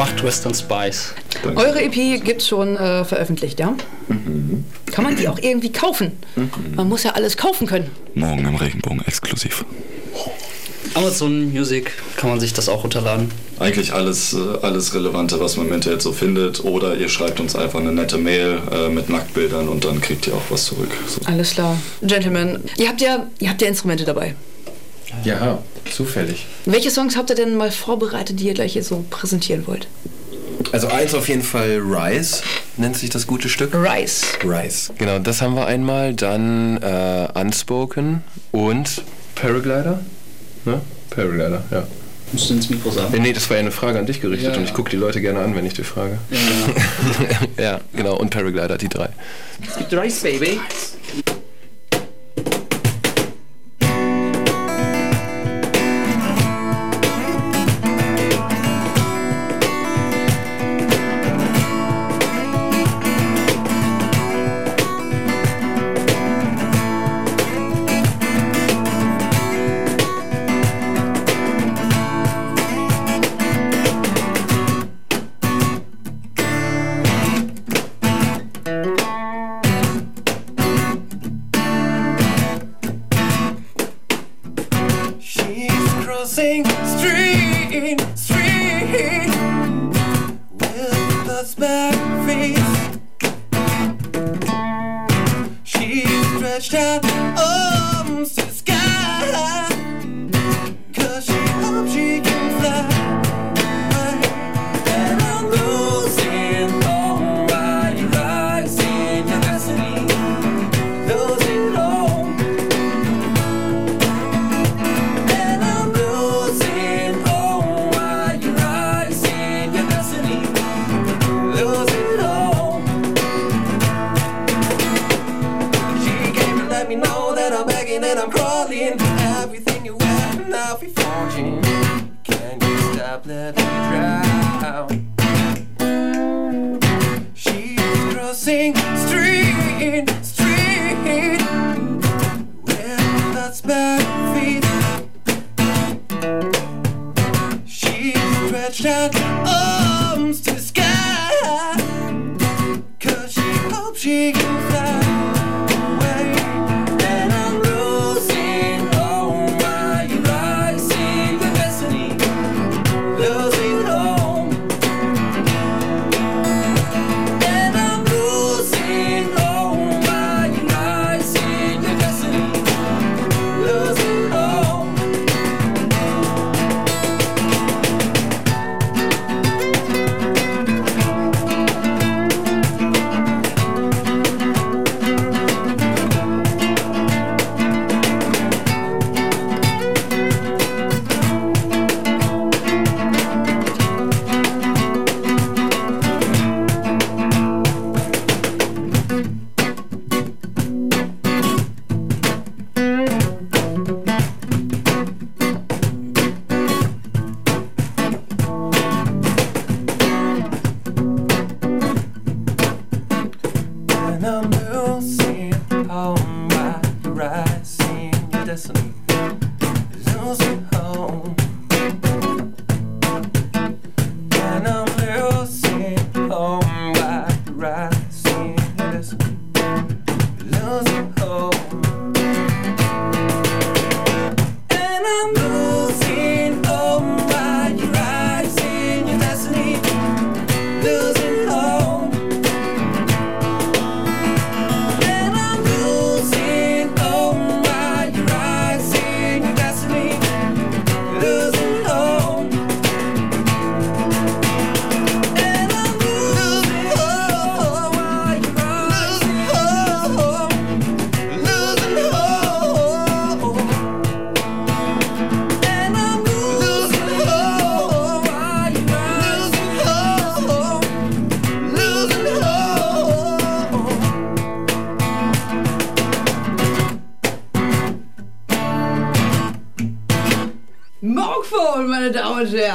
macht 0.00 0.24
Western 0.24 0.54
Spice. 0.54 1.12
Eure 1.56 1.82
EP 1.82 2.24
gibt's 2.24 2.48
schon 2.48 2.74
äh, 2.74 3.04
veröffentlicht, 3.04 3.60
ja? 3.60 3.76
Kann 4.90 5.04
man 5.04 5.14
die 5.14 5.28
auch 5.28 5.38
irgendwie 5.38 5.70
kaufen? 5.70 6.12
Man 6.74 6.88
muss 6.88 7.02
ja 7.02 7.10
alles 7.10 7.36
kaufen 7.36 7.66
können. 7.66 7.90
Morgen 8.14 8.46
im 8.46 8.54
Regenbogen 8.54 9.02
exklusiv. 9.06 9.62
Amazon 10.94 11.52
Music 11.52 11.92
kann 12.16 12.30
man 12.30 12.40
sich 12.40 12.54
das 12.54 12.70
auch 12.70 12.82
runterladen. 12.82 13.30
Eigentlich 13.58 13.92
alles, 13.92 14.32
äh, 14.32 14.38
alles 14.62 14.94
Relevante, 14.94 15.38
was 15.38 15.58
man 15.58 15.66
im 15.66 15.74
Internet 15.74 16.00
so 16.00 16.12
findet. 16.12 16.64
Oder 16.64 16.96
ihr 16.96 17.10
schreibt 17.10 17.38
uns 17.38 17.54
einfach 17.54 17.78
eine 17.78 17.92
nette 17.92 18.16
Mail 18.16 18.58
äh, 18.72 18.88
mit 18.88 19.10
Nacktbildern 19.10 19.68
und 19.68 19.84
dann 19.84 20.00
kriegt 20.00 20.26
ihr 20.26 20.32
auch 20.34 20.48
was 20.48 20.64
zurück. 20.64 20.90
So. 21.06 21.20
Alles 21.26 21.50
klar. 21.50 21.76
Gentlemen, 22.00 22.64
ihr 22.78 22.88
habt 22.88 23.02
ja, 23.02 23.26
ihr 23.38 23.50
habt 23.50 23.60
ja 23.60 23.68
Instrumente 23.68 24.06
dabei. 24.06 24.34
Ja, 25.24 25.58
zufällig. 25.90 26.46
Welche 26.66 26.90
Songs 26.90 27.16
habt 27.16 27.30
ihr 27.30 27.36
denn 27.36 27.56
mal 27.56 27.70
vorbereitet, 27.70 28.40
die 28.40 28.46
ihr 28.46 28.54
gleich 28.54 28.74
jetzt 28.74 28.88
so 28.88 29.04
präsentieren 29.10 29.66
wollt? 29.66 29.88
Also 30.72 30.88
eins 30.88 31.14
auf 31.14 31.28
jeden 31.28 31.42
Fall 31.42 31.80
Rise, 31.82 32.42
nennt 32.76 32.96
sich 32.96 33.10
das 33.10 33.26
gute 33.26 33.48
Stück. 33.48 33.74
Rise. 33.74 34.26
Rise. 34.44 34.92
Genau, 34.98 35.18
das 35.18 35.40
haben 35.42 35.54
wir 35.54 35.66
einmal. 35.66 36.14
Dann 36.14 36.76
äh, 36.82 37.28
Unspoken 37.34 38.22
und 38.52 39.02
Paraglider. 39.34 40.00
Ne? 40.64 40.80
Paraglider, 41.10 41.62
ja. 41.70 41.86
Musst 42.32 42.50
du 42.50 42.54
ins 42.54 42.70
Mikro 42.70 42.90
sagen? 42.90 43.20
Nee, 43.20 43.32
das 43.32 43.48
war 43.50 43.56
ja 43.56 43.60
eine 43.60 43.72
Frage 43.72 43.98
an 43.98 44.06
dich 44.06 44.20
gerichtet 44.20 44.52
Ja, 44.52 44.56
und 44.56 44.62
ich 44.62 44.70
ja. 44.70 44.76
gucke 44.76 44.90
die 44.90 44.96
Leute 44.96 45.20
gerne 45.20 45.40
an, 45.40 45.56
wenn 45.56 45.66
ich 45.66 45.74
dich 45.74 45.86
frage. 45.86 46.18
Ja. 47.56 47.62
ja, 47.62 47.80
genau. 47.92 48.16
Und 48.16 48.30
Paraglider, 48.30 48.78
die 48.78 48.88
drei. 48.88 49.08
Rise, 49.90 50.22
Baby. 50.22 50.60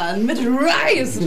Herren, 0.05 0.25
mit 0.25 0.37
Rise. 0.37 1.19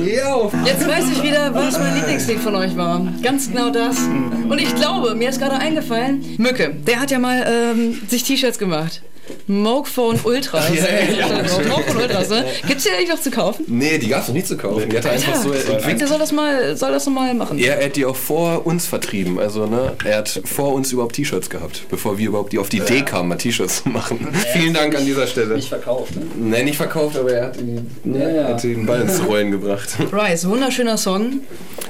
Jetzt 0.65 0.87
weiß 0.87 1.11
ich 1.11 1.23
wieder, 1.23 1.53
was 1.53 1.79
mein 1.81 1.97
Lieblingslied 1.97 2.39
von 2.39 2.55
euch 2.55 2.77
war. 2.77 3.05
Ganz 3.23 3.49
genau 3.49 3.71
das. 3.71 3.99
Und 3.99 4.61
ich 4.61 4.73
glaube, 4.77 5.17
mir 5.17 5.31
ist 5.31 5.41
gerade 5.41 5.57
eingefallen, 5.57 6.25
Mücke, 6.39 6.73
der 6.87 7.01
hat 7.01 7.11
ja 7.11 7.19
mal 7.19 7.45
ähm, 7.49 8.01
sich 8.09 8.23
T-Shirts 8.23 8.59
gemacht. 8.59 9.03
Mokephone 9.49 10.21
Ultras. 10.25 10.69
Ja, 10.75 10.85
ja, 10.85 11.27
ja. 11.27 11.69
Mokephone 11.69 12.03
Ultras, 12.03 12.29
ne? 12.29 12.45
Gibt's 12.67 12.85
die 12.85 12.91
eigentlich 12.91 13.09
noch 13.09 13.21
zu 13.21 13.31
kaufen? 13.31 13.65
Nee, 13.67 13.99
die 13.99 14.09
gab's 14.09 14.29
noch 14.29 14.35
nie 14.35 14.45
zu 14.45 14.57
kaufen. 14.59 14.89
Die 14.91 14.97
hat 14.97 15.07
er 15.07 15.13
einfach 15.13 15.35
so 15.43 15.51
Der 15.51 15.69
entwickelt. 15.77 16.09
soll 16.09 16.19
das 16.19 16.33
mal, 16.33 16.77
soll 16.77 16.93
das 16.93 17.07
mal 17.07 17.33
machen. 17.35 17.59
Ja, 17.59 17.73
er 17.75 17.87
hat 17.87 17.97
die 17.97 18.05
auch 18.05 18.15
vor 18.15 18.67
uns 18.67 18.87
vertrieben. 18.87 19.39
Also, 19.39 19.67
ne, 19.67 19.95
er 20.05 20.19
hat 20.19 20.43
vor 20.45 20.75
uns 20.75 20.93
überhaupt 20.93 21.15
T-Shirts 21.17 21.49
gehabt, 21.49 21.85
bevor 21.89 22.19
wir 22.19 22.29
überhaupt 22.29 22.53
die 22.53 22.59
auf 22.59 22.69
die 22.69 22.77
Idee 22.79 23.01
kamen, 23.03 23.31
mal 23.31 23.37
T-Shirts 23.37 23.83
zu 23.83 23.89
machen. 23.89 24.29
Vielen 24.53 24.75
Dank 24.75 24.95
an 24.95 25.07
dieser 25.07 25.27
Stelle. 25.27 25.55
Nicht 25.55 25.69
verkauft, 25.71 26.15
ne? 26.15 26.27
Nee, 26.37 26.65
nicht 26.65 26.77
verkauft, 26.77 27.17
aber 27.17 27.33
er 27.33 27.47
hat, 27.47 27.57
die, 27.59 27.81
ne, 28.05 28.45
hat 28.49 28.63
den 28.63 28.85
Ball 28.85 29.01
ins 29.01 29.25
Rollen 29.25 29.51
gebracht. 29.51 29.89
Rise, 30.13 30.51
wunderschöner 30.51 30.99
Song. 30.99 31.41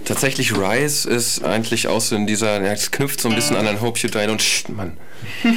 Tatsächlich 0.04 0.52
Rise 0.56 1.10
ist 1.10 1.44
eigentlich 1.44 1.88
auch 1.88 2.00
so 2.00 2.14
in 2.14 2.26
dieser, 2.28 2.62
ja, 2.62 2.72
es 2.72 2.92
knüpft 2.92 3.20
so 3.20 3.28
ein 3.28 3.34
bisschen 3.34 3.56
an 3.56 3.66
an 3.66 3.80
Hope 3.80 3.98
You 3.98 4.08
Die 4.08 4.30
und 4.30 4.40
Sch, 4.40 4.68
Mann. 4.68 4.92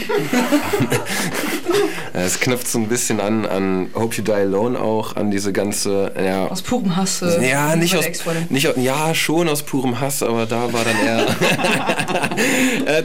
es 2.13 2.39
knüpft 2.39 2.67
so 2.67 2.77
ein 2.79 2.87
bisschen 2.87 3.19
an 3.19 3.45
an 3.45 3.89
Hope 3.95 4.15
You 4.15 4.23
Die 4.23 4.31
Alone 4.31 4.79
auch, 4.79 5.15
an 5.15 5.31
diese 5.31 5.51
ganze, 5.53 6.11
ja. 6.23 6.47
Aus 6.47 6.61
purem 6.61 6.95
Hass. 6.95 7.21
äh, 7.21 7.49
Ja, 7.49 7.75
nicht 7.75 7.95
aus, 7.95 8.05
nicht, 8.49 8.67
aus- 8.67 8.75
ja, 8.77 9.13
schon 9.13 9.47
aus 9.49 9.63
purem 9.63 9.99
Hass, 9.99 10.23
aber 10.23 10.45
da 10.45 10.71
war 10.73 10.81
dann 10.83 11.05
eher. 11.05 11.25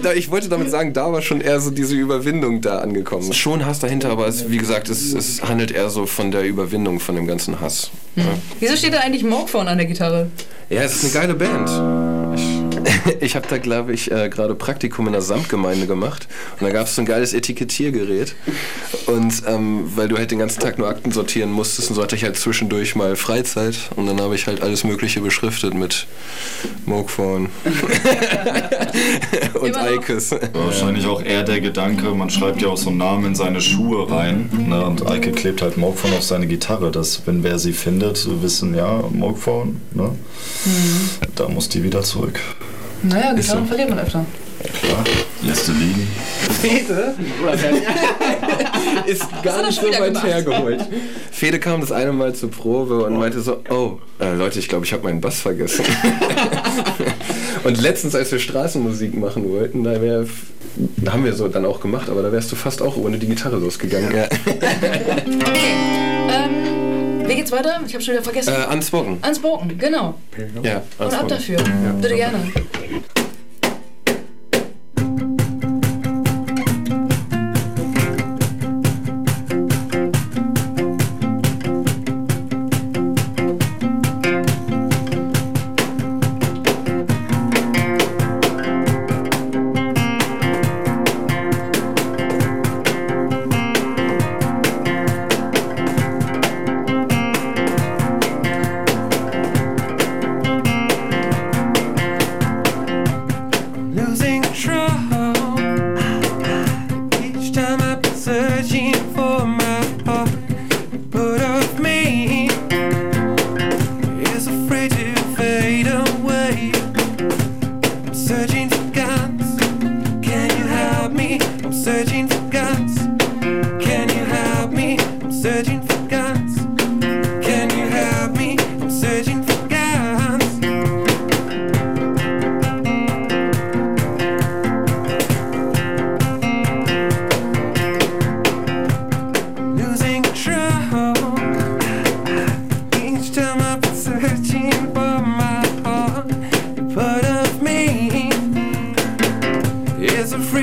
äh, 0.12 0.18
ich 0.18 0.30
wollte 0.30 0.48
damit 0.48 0.70
sagen, 0.70 0.92
da 0.92 1.12
war 1.12 1.22
schon 1.22 1.40
eher 1.40 1.60
so 1.60 1.70
diese 1.70 1.94
Überwindung 1.94 2.60
da 2.60 2.78
angekommen. 2.78 3.32
Schon 3.32 3.64
Hass 3.66 3.78
dahinter, 3.80 4.10
aber 4.10 4.26
es, 4.26 4.50
wie 4.50 4.56
gesagt, 4.58 4.88
es, 4.88 5.12
es 5.12 5.42
handelt 5.42 5.70
eher 5.70 5.90
so 5.90 6.06
von 6.06 6.30
der 6.30 6.44
Überwindung 6.44 7.00
von 7.00 7.14
dem 7.16 7.26
ganzen 7.26 7.60
Hass. 7.60 7.90
Wieso 8.60 8.76
steht 8.76 8.94
da 8.94 8.98
eigentlich 9.00 9.24
Mokephone 9.24 9.68
an 9.68 9.78
der 9.78 9.86
Gitarre? 9.86 10.28
Ja, 10.70 10.82
es 10.82 11.02
ist 11.02 11.16
eine 11.16 11.26
geile 11.26 11.34
Band. 11.34 12.15
Ich, 13.20 13.36
habe 13.36 13.46
da, 13.48 13.58
glaube 13.58 13.92
ich, 13.92 14.10
äh, 14.10 14.28
gerade 14.28 14.54
Praktikum 14.54 15.06
in 15.06 15.12
der 15.12 15.22
Samtgemeinde 15.22 15.86
gemacht. 15.86 16.28
Und 16.58 16.66
da 16.66 16.72
gab 16.72 16.86
es 16.86 16.94
so 16.94 17.02
ein 17.02 17.06
geiles 17.06 17.32
Etikettiergerät. 17.34 18.34
Und 19.06 19.42
ähm, 19.46 19.90
weil 19.96 20.08
du 20.08 20.16
halt 20.16 20.30
den 20.30 20.38
ganzen 20.38 20.60
Tag 20.60 20.78
nur 20.78 20.88
Akten 20.88 21.12
sortieren 21.12 21.50
musstest, 21.50 21.90
und 21.90 21.96
so 21.96 22.02
hatte 22.02 22.16
ich 22.16 22.24
halt 22.24 22.36
zwischendurch 22.36 22.94
mal 22.94 23.16
Freizeit. 23.16 23.90
Und 23.96 24.06
dann 24.06 24.20
habe 24.20 24.34
ich 24.34 24.46
halt 24.46 24.62
alles 24.62 24.84
Mögliche 24.84 25.20
beschriftet 25.20 25.74
mit 25.74 26.06
Mokephone 26.84 27.48
und? 29.60 29.76
Eikes. 29.76 30.30
Wahrscheinlich 30.52 31.06
auch 31.06 31.22
eher 31.22 31.42
der 31.42 31.60
Gedanke, 31.60 32.10
man 32.14 32.30
schreibt 32.30 32.62
ja 32.62 32.68
auch 32.68 32.76
so 32.76 32.90
einen 32.90 32.98
Namen 32.98 33.26
in 33.26 33.34
seine 33.34 33.60
Schuhe 33.60 34.10
rein. 34.10 34.50
Ne? 34.68 34.84
Und 34.84 35.08
Eike 35.10 35.32
klebt 35.32 35.62
halt 35.62 35.76
Mogphone 35.76 36.14
auf 36.14 36.22
seine 36.22 36.46
Gitarre, 36.46 36.90
dass, 36.90 37.26
wenn 37.26 37.42
wer 37.42 37.58
sie 37.58 37.72
findet, 37.72 38.26
wissen, 38.42 38.74
ja, 38.74 39.04
Mogphone, 39.12 39.80
ne? 39.92 40.12
Da 41.34 41.48
muss 41.48 41.68
die 41.68 41.82
wieder 41.82 42.02
zurück. 42.02 42.40
Naja, 43.02 43.32
Gitarren 43.32 43.64
so. 43.64 43.68
verliert 43.68 43.90
man 43.90 43.98
öfter. 43.98 44.24
Klar, 44.82 45.04
lässt 45.42 45.68
du 45.68 45.72
liegen. 45.72 46.08
ist 49.06 49.24
gar 49.42 49.66
nicht 49.66 49.80
so 49.80 49.86
weit 49.86 50.22
hergeholt. 50.22 50.86
Fede 51.30 51.60
kam 51.60 51.80
das 51.80 51.92
eine 51.92 52.12
Mal 52.12 52.34
zur 52.34 52.50
Probe 52.50 53.04
und 53.04 53.16
meinte 53.16 53.40
so, 53.40 53.62
oh, 53.70 53.98
äh, 54.18 54.34
Leute, 54.34 54.58
ich 54.58 54.68
glaube, 54.68 54.84
ich 54.84 54.92
habe 54.92 55.04
meinen 55.04 55.20
Bass 55.20 55.40
vergessen. 55.40 55.84
und 57.64 57.80
letztens, 57.80 58.14
als 58.14 58.32
wir 58.32 58.38
Straßenmusik 58.38 59.16
machen 59.16 59.48
wollten, 59.50 59.84
da 59.84 60.00
wär, 60.00 60.26
haben 61.10 61.24
wir 61.24 61.34
so 61.34 61.48
dann 61.48 61.66
auch 61.66 61.80
gemacht, 61.80 62.08
aber 62.08 62.22
da 62.22 62.32
wärst 62.32 62.50
du 62.50 62.56
fast 62.56 62.80
auch 62.82 62.96
ohne 62.96 63.18
die 63.18 63.26
Gitarre 63.26 63.56
losgegangen. 63.56 64.14
Ja. 64.14 64.28
Ähm, 66.28 66.75
wie 67.28 67.34
geht's 67.34 67.52
weiter? 67.52 67.80
Ich 67.86 67.94
habe 67.94 68.02
schon 68.02 68.14
wieder 68.14 68.22
vergessen. 68.24 68.54
Äh, 68.54 68.72
Unspoken. 68.72 69.18
Unspoken, 69.26 69.78
genau. 69.78 70.14
Ja, 70.62 70.82
Und 70.98 71.14
ab 71.14 71.28
dafür. 71.28 71.58
Bitte 72.00 72.16
gerne. 72.16 72.38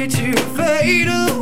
to 0.08 0.36
fade 0.56 1.08
away. 1.08 1.32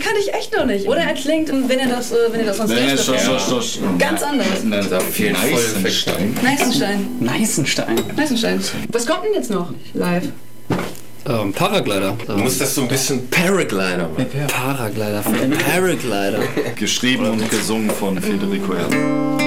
Den 0.00 0.06
kann 0.06 0.16
ich 0.18 0.32
echt 0.32 0.56
noch 0.56 0.64
nicht. 0.64 0.88
Oder 0.88 1.00
er 1.00 1.14
klingt, 1.14 1.48
wenn 1.68 1.78
er 1.78 1.88
das, 1.88 2.10
äh, 2.12 2.16
wenn 2.30 2.40
er 2.40 2.46
das 2.46 2.56
sonst 2.56 2.70
nicht 2.70 2.92
das, 2.92 3.06
das, 3.06 3.50
das, 3.50 3.78
Ganz 3.98 4.22
anders. 4.22 4.46
Neisenstein. 4.64 6.34
Neisenstein. 6.42 7.08
Neisenstein. 7.20 7.98
Neisenstein. 8.16 8.60
Was 8.92 9.06
kommt 9.06 9.24
denn 9.24 9.34
jetzt 9.34 9.50
noch 9.50 9.74
live? 9.92 10.24
Ähm, 11.28 11.52
Paraglider. 11.52 12.16
Du 12.26 12.36
musst 12.38 12.62
das 12.62 12.74
so 12.74 12.82
ein 12.82 12.88
bisschen 12.88 13.28
Paraglider 13.28 14.08
machen. 14.08 14.26
Paraglider. 14.48 15.22
Paraglider. 15.70 16.38
Geschrieben 16.76 17.26
und 17.26 17.50
gesungen 17.50 17.90
von 17.90 18.18
Federico 18.22 18.72
Erdmann. 18.72 19.39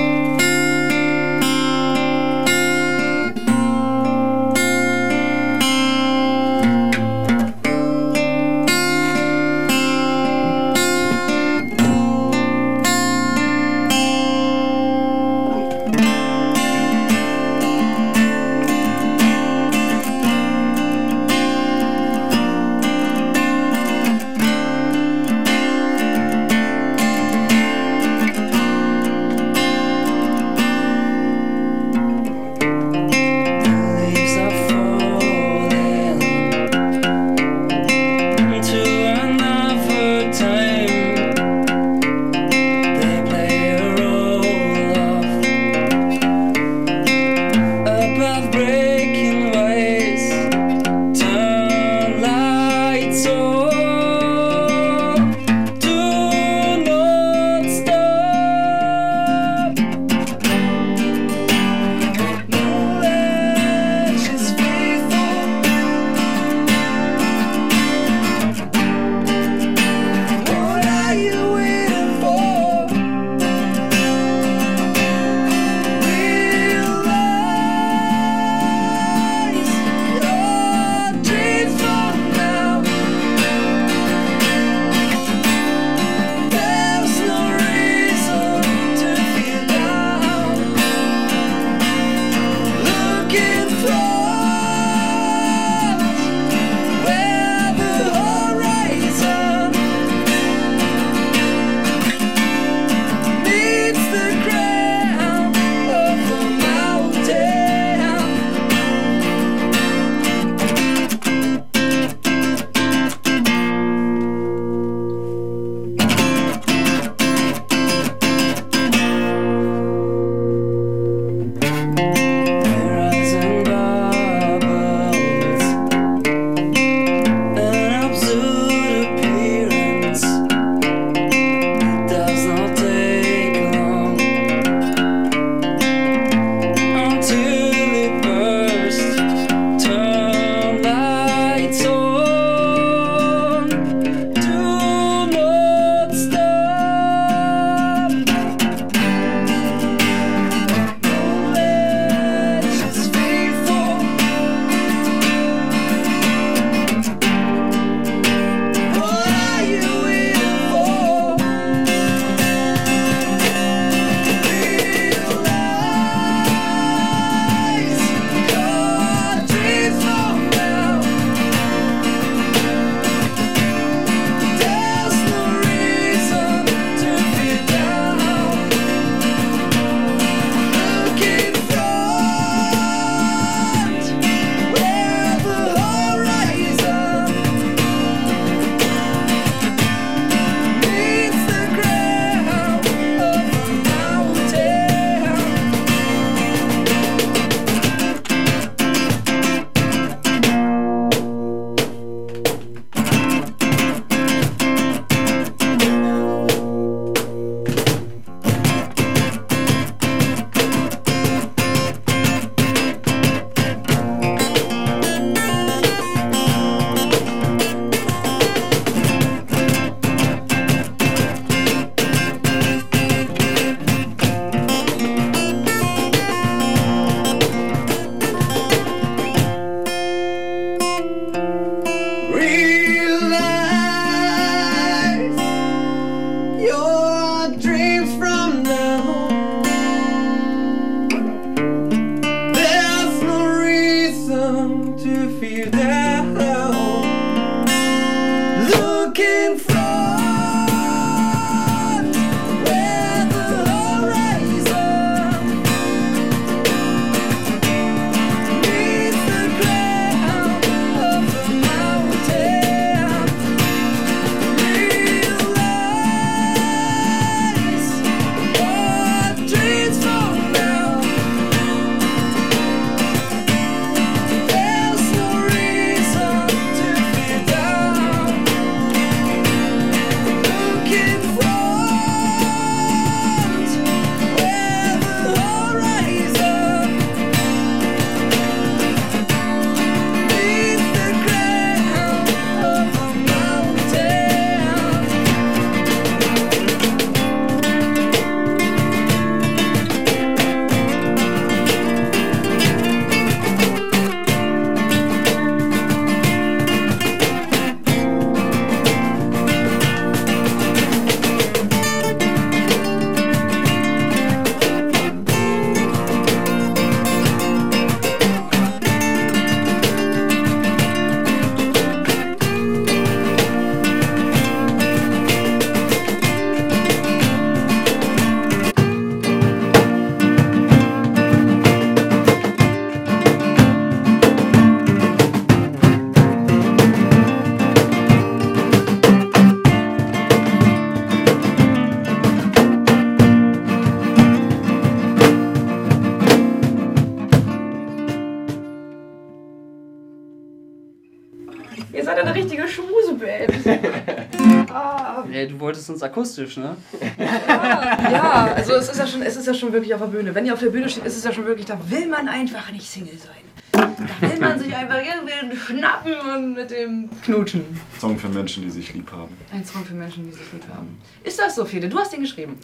richtiger 352.53 352.67
Schmuseband. 352.67 354.69
ah. 354.71 355.25
Ey, 355.31 355.47
du 355.47 355.59
wolltest 355.59 355.89
uns 355.89 356.03
akustisch, 356.03 356.57
ne? 356.57 356.75
ja, 357.17 358.11
ja, 358.11 358.53
also 358.55 358.73
es 358.73 358.89
ist 358.89 358.97
ja, 358.97 359.07
schon, 359.07 359.21
es 359.21 359.35
ist 359.35 359.47
ja 359.47 359.53
schon 359.53 359.73
wirklich 359.73 359.93
auf 359.93 360.01
der 360.01 360.07
Bühne. 360.07 360.33
Wenn 360.33 360.45
ihr 360.45 360.53
auf 360.53 360.59
der 360.59 360.69
Bühne 360.69 360.89
steht, 360.89 361.05
ist 361.05 361.17
es 361.17 361.23
ja 361.23 361.33
schon 361.33 361.45
wirklich, 361.45 361.65
da 361.65 361.79
will 361.89 362.07
man 362.07 362.27
einfach 362.27 362.71
nicht 362.71 362.89
Single 362.89 363.17
sein. 363.17 363.43
Da 363.71 364.29
will 364.29 364.39
man 364.39 364.59
sich 364.59 364.75
einfach 364.75 364.99
irgendwie 364.99 365.57
schnappen 365.57 366.13
und 366.13 366.53
mit 366.53 366.71
dem 366.71 367.09
knutschen. 367.23 367.65
Song 367.99 368.17
für 368.17 368.29
Menschen, 368.29 368.63
die 368.63 368.69
sich 368.69 368.93
lieb 368.93 369.11
haben. 369.11 369.35
Ein 369.51 369.65
Song 369.65 369.83
für 369.83 369.95
Menschen, 369.95 370.25
die 370.25 370.31
sich 370.31 370.51
lieb 370.53 370.63
haben. 370.73 370.87
Ähm. 370.87 371.27
Ist 371.27 371.39
das 371.39 371.55
so, 371.55 371.65
Fede? 371.65 371.89
Du 371.89 371.97
hast 371.97 372.13
den 372.13 372.21
geschrieben. 372.21 372.57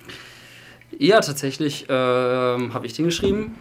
Ja, 0.97 1.19
tatsächlich 1.19 1.85
ähm, 1.89 2.73
habe 2.73 2.85
ich 2.85 2.93
den 2.93 3.05
geschrieben. 3.05 3.55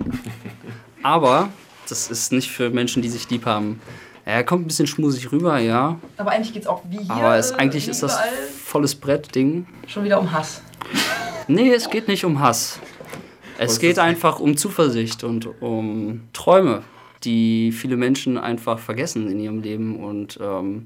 Aber 1.02 1.50
das 1.88 2.10
ist 2.10 2.32
nicht 2.32 2.50
für 2.50 2.70
Menschen, 2.70 3.02
die 3.02 3.08
sich 3.08 3.28
lieb 3.30 3.46
haben. 3.46 3.80
Er 4.28 4.44
kommt 4.44 4.64
ein 4.64 4.66
bisschen 4.66 4.86
schmusig 4.86 5.32
rüber, 5.32 5.58
ja. 5.58 5.98
Aber 6.18 6.32
eigentlich 6.32 6.52
geht 6.52 6.64
es 6.64 6.68
auch 6.68 6.82
wie 6.90 6.98
hier. 6.98 7.10
Aber 7.10 7.36
es, 7.36 7.50
eigentlich 7.54 7.86
wie 7.86 7.92
ist 7.92 8.02
das 8.02 8.20
volles 8.62 8.94
Brett-Ding. 8.94 9.66
schon 9.86 10.04
wieder 10.04 10.20
um 10.20 10.30
Hass. 10.30 10.60
Nee, 11.46 11.72
es 11.72 11.88
geht 11.88 12.08
nicht 12.08 12.26
um 12.26 12.38
Hass. 12.38 12.78
Es 13.56 13.78
geht 13.78 13.98
einfach 13.98 14.38
um 14.38 14.58
Zuversicht 14.58 15.24
und 15.24 15.48
um 15.62 16.28
Träume, 16.34 16.82
die 17.24 17.72
viele 17.72 17.96
Menschen 17.96 18.36
einfach 18.36 18.78
vergessen 18.78 19.30
in 19.30 19.40
ihrem 19.40 19.62
Leben 19.62 19.98
und 20.04 20.38
ähm, 20.42 20.84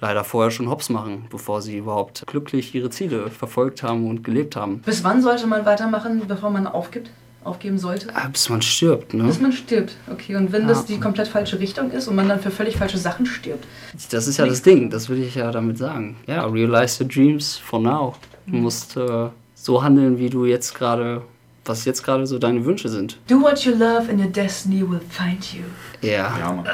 leider 0.00 0.22
vorher 0.22 0.52
schon 0.52 0.70
hops 0.70 0.88
machen, 0.88 1.26
bevor 1.30 1.62
sie 1.62 1.78
überhaupt 1.78 2.28
glücklich 2.28 2.76
ihre 2.76 2.90
Ziele 2.90 3.28
verfolgt 3.28 3.82
haben 3.82 4.08
und 4.08 4.22
gelebt 4.22 4.54
haben. 4.54 4.82
Bis 4.82 5.02
wann 5.02 5.20
sollte 5.20 5.48
man 5.48 5.66
weitermachen, 5.66 6.22
bevor 6.28 6.50
man 6.50 6.68
aufgibt? 6.68 7.10
Aufgeben 7.48 7.78
sollte? 7.78 8.08
Ah, 8.14 8.28
Bis 8.28 8.48
man 8.48 8.62
stirbt, 8.62 9.14
ne? 9.14 9.24
Bis 9.24 9.40
man 9.40 9.52
stirbt. 9.52 9.96
Okay, 10.10 10.36
und 10.36 10.52
wenn 10.52 10.68
das 10.68 10.84
die 10.84 11.00
komplett 11.00 11.28
falsche 11.28 11.58
Richtung 11.58 11.90
ist 11.90 12.06
und 12.08 12.14
man 12.16 12.28
dann 12.28 12.40
für 12.40 12.50
völlig 12.50 12.76
falsche 12.76 12.98
Sachen 12.98 13.26
stirbt. 13.26 13.64
Das 14.10 14.26
ist 14.28 14.38
ja 14.38 14.46
das 14.46 14.62
Ding, 14.62 14.90
das 14.90 15.08
will 15.08 15.22
ich 15.22 15.34
ja 15.34 15.50
damit 15.50 15.78
sagen. 15.78 16.16
Ja, 16.26 16.44
realize 16.46 17.02
your 17.02 17.08
dreams 17.08 17.56
for 17.56 17.80
now. 17.80 18.14
Du 18.46 18.56
musst 18.56 18.96
äh, 18.96 19.28
so 19.54 19.82
handeln, 19.82 20.18
wie 20.18 20.30
du 20.30 20.44
jetzt 20.46 20.74
gerade, 20.74 21.22
was 21.64 21.84
jetzt 21.84 22.02
gerade 22.02 22.26
so 22.26 22.38
deine 22.38 22.64
Wünsche 22.64 22.88
sind. 22.88 23.18
Do 23.28 23.40
what 23.42 23.58
you 23.64 23.72
love 23.72 24.08
and 24.10 24.20
your 24.20 24.30
destiny 24.30 24.80
will 24.88 25.00
find 25.10 25.44
you. 25.52 25.64
Ja, 26.00 26.32
Ja, 26.38 26.52
Mann. 26.52 26.66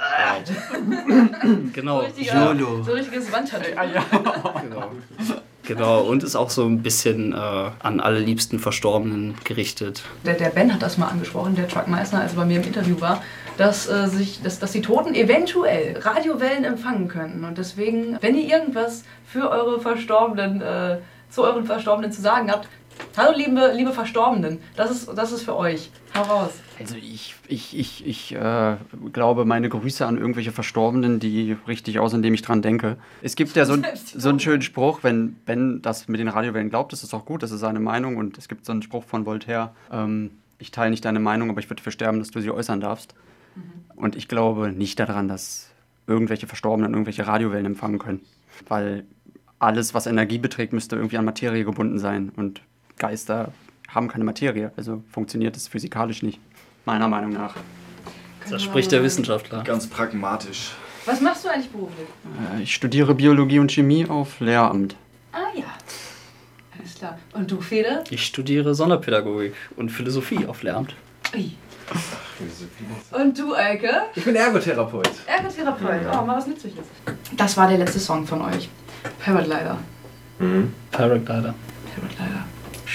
genau. 1.73 2.03
So 2.85 2.93
richtiges 2.93 3.33
Wandtattoo. 3.33 3.71
Genau. 4.63 4.91
genau, 5.67 6.03
und 6.03 6.23
ist 6.23 6.37
auch 6.37 6.51
so 6.51 6.65
ein 6.65 6.83
bisschen 6.83 7.33
äh, 7.33 7.37
an 7.37 8.01
alle 8.01 8.19
liebsten 8.19 8.59
Verstorbenen 8.59 9.35
gerichtet. 9.45 10.03
Der, 10.25 10.35
der 10.35 10.51
Ben 10.51 10.73
hat 10.73 10.83
das 10.83 10.99
mal 10.99 11.09
angesprochen, 11.09 11.55
der 11.55 11.69
Chuck 11.69 11.89
Meissner, 11.89 12.21
als 12.21 12.33
er 12.33 12.37
bei 12.37 12.45
mir 12.45 12.61
im 12.61 12.67
Interview 12.67 13.01
war, 13.01 13.23
dass, 13.57 13.89
äh, 13.89 14.09
sich, 14.09 14.43
dass, 14.43 14.59
dass 14.59 14.73
die 14.73 14.83
Toten 14.83 15.15
eventuell 15.15 15.99
Radiowellen 15.99 16.65
empfangen 16.65 17.09
könnten. 17.09 17.45
Und 17.45 17.59
deswegen, 17.59 18.19
wenn 18.21 18.37
ihr 18.37 18.49
irgendwas 18.49 19.05
für 19.27 19.51
eure 19.51 19.81
Verstorbenen, 19.81 20.61
äh, 20.61 20.99
zu 21.31 21.43
euren 21.43 21.65
Verstorbenen 21.65 22.13
zu 22.13 22.23
sagen 22.23 22.51
habt, 22.51 22.69
hallo 23.17 23.37
liebe, 23.37 23.73
liebe 23.75 23.93
Verstorbenen, 23.93 24.59
das 24.77 24.91
ist, 24.91 25.09
das 25.17 25.33
ist 25.33 25.43
für 25.43 25.57
euch. 25.57 25.91
Hau 26.15 26.23
raus. 26.23 26.51
Also 26.79 26.97
ich, 26.97 27.35
ich, 27.49 27.77
ich, 27.79 28.07
ich 28.07 28.35
äh, 28.35 28.77
glaube 29.13 29.45
meine 29.45 29.69
Grüße 29.69 30.05
an 30.07 30.17
irgendwelche 30.19 30.53
Verstorbenen, 30.53 31.19
die 31.21 31.57
richtig 31.67 31.99
aus, 31.99 32.13
indem 32.13 32.35
ich 32.35 32.43
dran 32.43 32.63
denke. 32.63 32.97
Es 33.23 33.35
gibt 33.37 33.55
ja 33.57 33.65
so, 33.65 33.75
ein- 33.75 33.85
so 33.95 34.29
einen 34.29 34.41
schönen 34.41 34.63
Spruch, 34.63 35.01
wenn 35.03 35.35
Ben 35.45 35.83
das 35.83 36.09
mit 36.09 36.21
den 36.21 36.29
Radiowellen 36.29 36.71
glaubt, 36.71 36.93
das 36.93 37.03
ist 37.03 37.15
auch 37.15 37.25
gut, 37.25 37.43
das 37.43 37.51
ist 37.51 37.61
seine 37.61 37.81
Meinung. 37.81 38.17
Und 38.17 38.39
es 38.39 38.49
gibt 38.49 38.65
so 38.65 38.73
einen 38.73 38.83
Spruch 38.83 39.05
von 39.05 39.27
Voltaire, 39.27 39.75
ähm, 39.93 40.31
ich 40.59 40.71
teile 40.71 40.91
nicht 40.91 41.05
deine 41.05 41.21
Meinung, 41.21 41.51
aber 41.51 41.61
ich 41.61 41.69
würde 41.69 41.83
versterben, 41.83 42.21
dass 42.21 42.31
du 42.31 42.41
sie 42.41 42.51
äußern 42.51 42.81
darfst. 42.81 43.15
Und 43.97 44.17
ich 44.17 44.27
glaube 44.29 44.73
nicht 44.73 44.99
daran, 44.99 45.29
dass 45.29 45.71
irgendwelche 46.07 46.47
Verstorbenen 46.47 46.93
irgendwelche 46.93 47.27
Radiowellen 47.27 47.67
empfangen 47.67 47.99
können. 47.99 48.21
Weil 48.69 49.05
alles, 49.59 49.95
was 49.95 50.07
Energie 50.07 50.39
beträgt, 50.39 50.73
müsste 50.73 50.97
irgendwie 50.97 51.19
an 51.19 51.25
Materie 51.25 51.65
gebunden 51.65 51.99
sein. 51.99 52.33
Und 52.37 52.61
Geister 52.99 53.53
haben 53.89 54.09
keine 54.09 54.25
Materie. 54.25 54.73
Also 54.77 55.03
funktioniert 55.11 55.57
es 55.57 55.69
physikalisch 55.69 56.23
nicht. 56.23 56.41
Meiner 56.85 57.09
Meinung 57.09 57.33
nach. 57.33 57.55
Das 58.51 58.63
spricht 58.63 58.93
der 58.93 59.03
Wissenschaftler. 59.03 59.63
Ganz 59.65 59.87
pragmatisch. 59.87 60.73
Was 61.07 61.21
machst 61.21 61.45
du 61.45 61.49
eigentlich 61.49 61.71
beruflich? 61.71 62.07
Äh, 62.59 62.63
Ich 62.63 62.75
studiere 62.75 63.15
Biologie 63.15 63.59
und 63.59 63.71
Chemie 63.73 64.07
auf 64.07 64.41
Lehramt. 64.41 64.97
Ah 65.33 65.39
ja. 65.55 65.65
Alles 66.79 66.95
klar. 66.95 67.19
Und 67.33 67.51
du, 67.51 67.61
Fede? 67.61 68.05
Ich 68.11 68.25
studiere 68.27 68.75
Sonderpädagogik 68.75 69.55
und 69.77 69.91
Philosophie 69.91 70.47
auf 70.47 70.63
Lehramt. 70.63 70.95
Ui. 71.35 71.53
Und 73.13 73.39
du, 73.39 73.55
Eike? 73.55 73.91
Ich 74.15 74.25
bin 74.25 74.35
Ergotherapeut. 74.35 75.11
Ergotherapeut. 75.27 76.01
Oh, 76.13 76.25
mal 76.25 76.37
was 76.39 76.47
Nützliches. 76.47 76.85
Das 77.37 77.57
war 77.57 77.69
der 77.69 77.79
letzte 77.79 78.01
Song 78.01 78.27
von 78.27 78.41
euch. 78.43 78.69
Paraglider. 79.23 79.77
Paraglider. 80.91 81.55
Paraglider. 81.95 82.45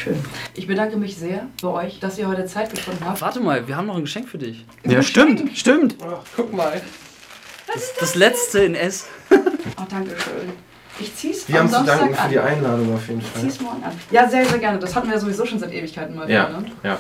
Schön. 0.04 0.18
Ich 0.56 0.66
bedanke 0.68 0.96
mich 0.96 1.18
sehr 1.18 1.48
bei 1.62 1.68
euch, 1.68 2.00
dass 2.00 2.18
ihr 2.18 2.28
heute 2.28 2.46
Zeit 2.46 2.70
gefunden 2.74 3.04
habt. 3.06 3.20
Warte 3.22 3.42
mal, 3.42 3.68
wir 3.68 3.76
haben 3.76 3.88
noch 3.88 3.96
ein 3.98 4.04
Geschenk 4.04 4.30
für 4.30 4.38
dich. 4.38 4.66
Ja, 4.86 5.02
stimmt, 5.02 5.58
stimmt. 5.58 5.96
Guck 6.36 6.54
mal. 6.54 6.82
Das 8.00 8.16
letzte 8.16 8.60
in 8.60 8.76
S. 8.76 9.08
Oh, 9.78 9.84
danke 9.90 10.10
schön. 10.12 10.52
Ich 11.00 11.16
zieh's 11.16 11.48
Wir 11.48 11.62
am 11.62 11.72
haben 11.72 11.86
zu 11.86 11.92
danken 11.92 12.16
für 12.16 12.30
die 12.30 12.40
Einladung 12.40 12.94
auf 12.96 13.08
jeden 13.08 13.22
Ich 13.22 13.28
Fall. 13.28 13.42
zieh's 13.44 13.62
morgen 13.62 13.82
an. 13.84 13.92
Ja, 14.12 14.28
sehr, 14.28 14.46
sehr 14.46 14.58
gerne. 14.58 14.80
Das 14.80 14.94
hatten 14.96 15.10
wir 15.10 15.18
sowieso 15.20 15.46
schon 15.46 15.60
seit 15.60 15.72
Ewigkeiten 15.72 16.16
mal 16.16 16.30
Ja, 16.30 16.50
wieder. 16.50 16.60
Ne? 16.62 16.72
ja. 16.84 17.00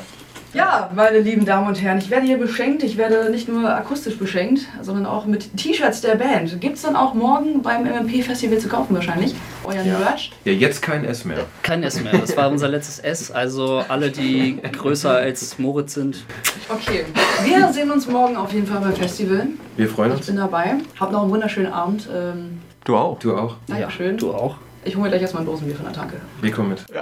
Ja, 0.53 0.89
meine 0.95 1.19
lieben 1.19 1.45
Damen 1.45 1.67
und 1.67 1.79
Herren, 1.79 1.99
ich 1.99 2.09
werde 2.09 2.25
hier 2.25 2.39
beschenkt. 2.39 2.81
Ich 2.81 2.97
werde 2.97 3.29
nicht 3.29 3.47
nur 3.47 3.69
akustisch 3.71 4.17
beschenkt, 4.17 4.61
sondern 4.81 5.05
auch 5.05 5.25
mit 5.27 5.55
T-Shirts 5.55 6.01
der 6.01 6.15
Band. 6.15 6.59
Gibt's 6.59 6.81
dann 6.81 6.95
auch 6.95 7.13
morgen 7.13 7.61
beim 7.61 7.83
MMP-Festival 7.83 8.57
zu 8.57 8.67
kaufen 8.67 8.95
wahrscheinlich? 8.95 9.35
Euer 9.63 9.83
Ja. 9.83 9.99
Merch? 9.99 10.31
Ja, 10.45 10.53
jetzt 10.53 10.81
kein 10.81 11.05
S 11.05 11.23
mehr. 11.23 11.45
Kein 11.61 11.83
S 11.83 12.01
mehr. 12.01 12.13
Das 12.17 12.35
war 12.35 12.49
unser 12.49 12.67
letztes 12.67 12.97
S. 12.99 13.29
Also 13.29 13.83
alle, 13.87 14.09
die 14.09 14.57
größer 14.71 15.11
als 15.11 15.59
Moritz 15.59 15.93
sind. 15.93 16.23
Okay. 16.67 17.05
Wir 17.45 17.71
sehen 17.71 17.91
uns 17.91 18.07
morgen 18.07 18.35
auf 18.35 18.51
jeden 18.51 18.65
Fall 18.65 18.79
beim 18.81 18.95
Festival. 18.95 19.47
Wir 19.77 19.87
freuen 19.87 20.11
Ich 20.13 20.17
uns. 20.17 20.25
bin 20.27 20.37
dabei. 20.37 20.75
Habt 20.99 21.11
noch 21.11 21.21
einen 21.21 21.31
wunderschönen 21.31 21.71
Abend. 21.71 22.09
Ähm, 22.11 22.59
Du 22.85 22.95
auch. 22.95 23.19
Du 23.19 23.35
auch. 23.37 23.57
Dankeschön. 23.67 24.17
Du 24.17 24.33
auch. 24.33 24.55
Ich 24.85 24.95
hole 24.95 25.03
mir 25.03 25.09
gleich 25.09 25.21
erstmal 25.21 25.43
ein 25.43 25.45
Dosenbier 25.45 25.75
von 25.75 25.85
der 25.85 25.93
Tanke. 25.93 26.15
Wir 26.41 26.51
kommen 26.51 26.69
mit. 26.69 26.79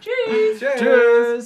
Tschüss. 0.00 1.26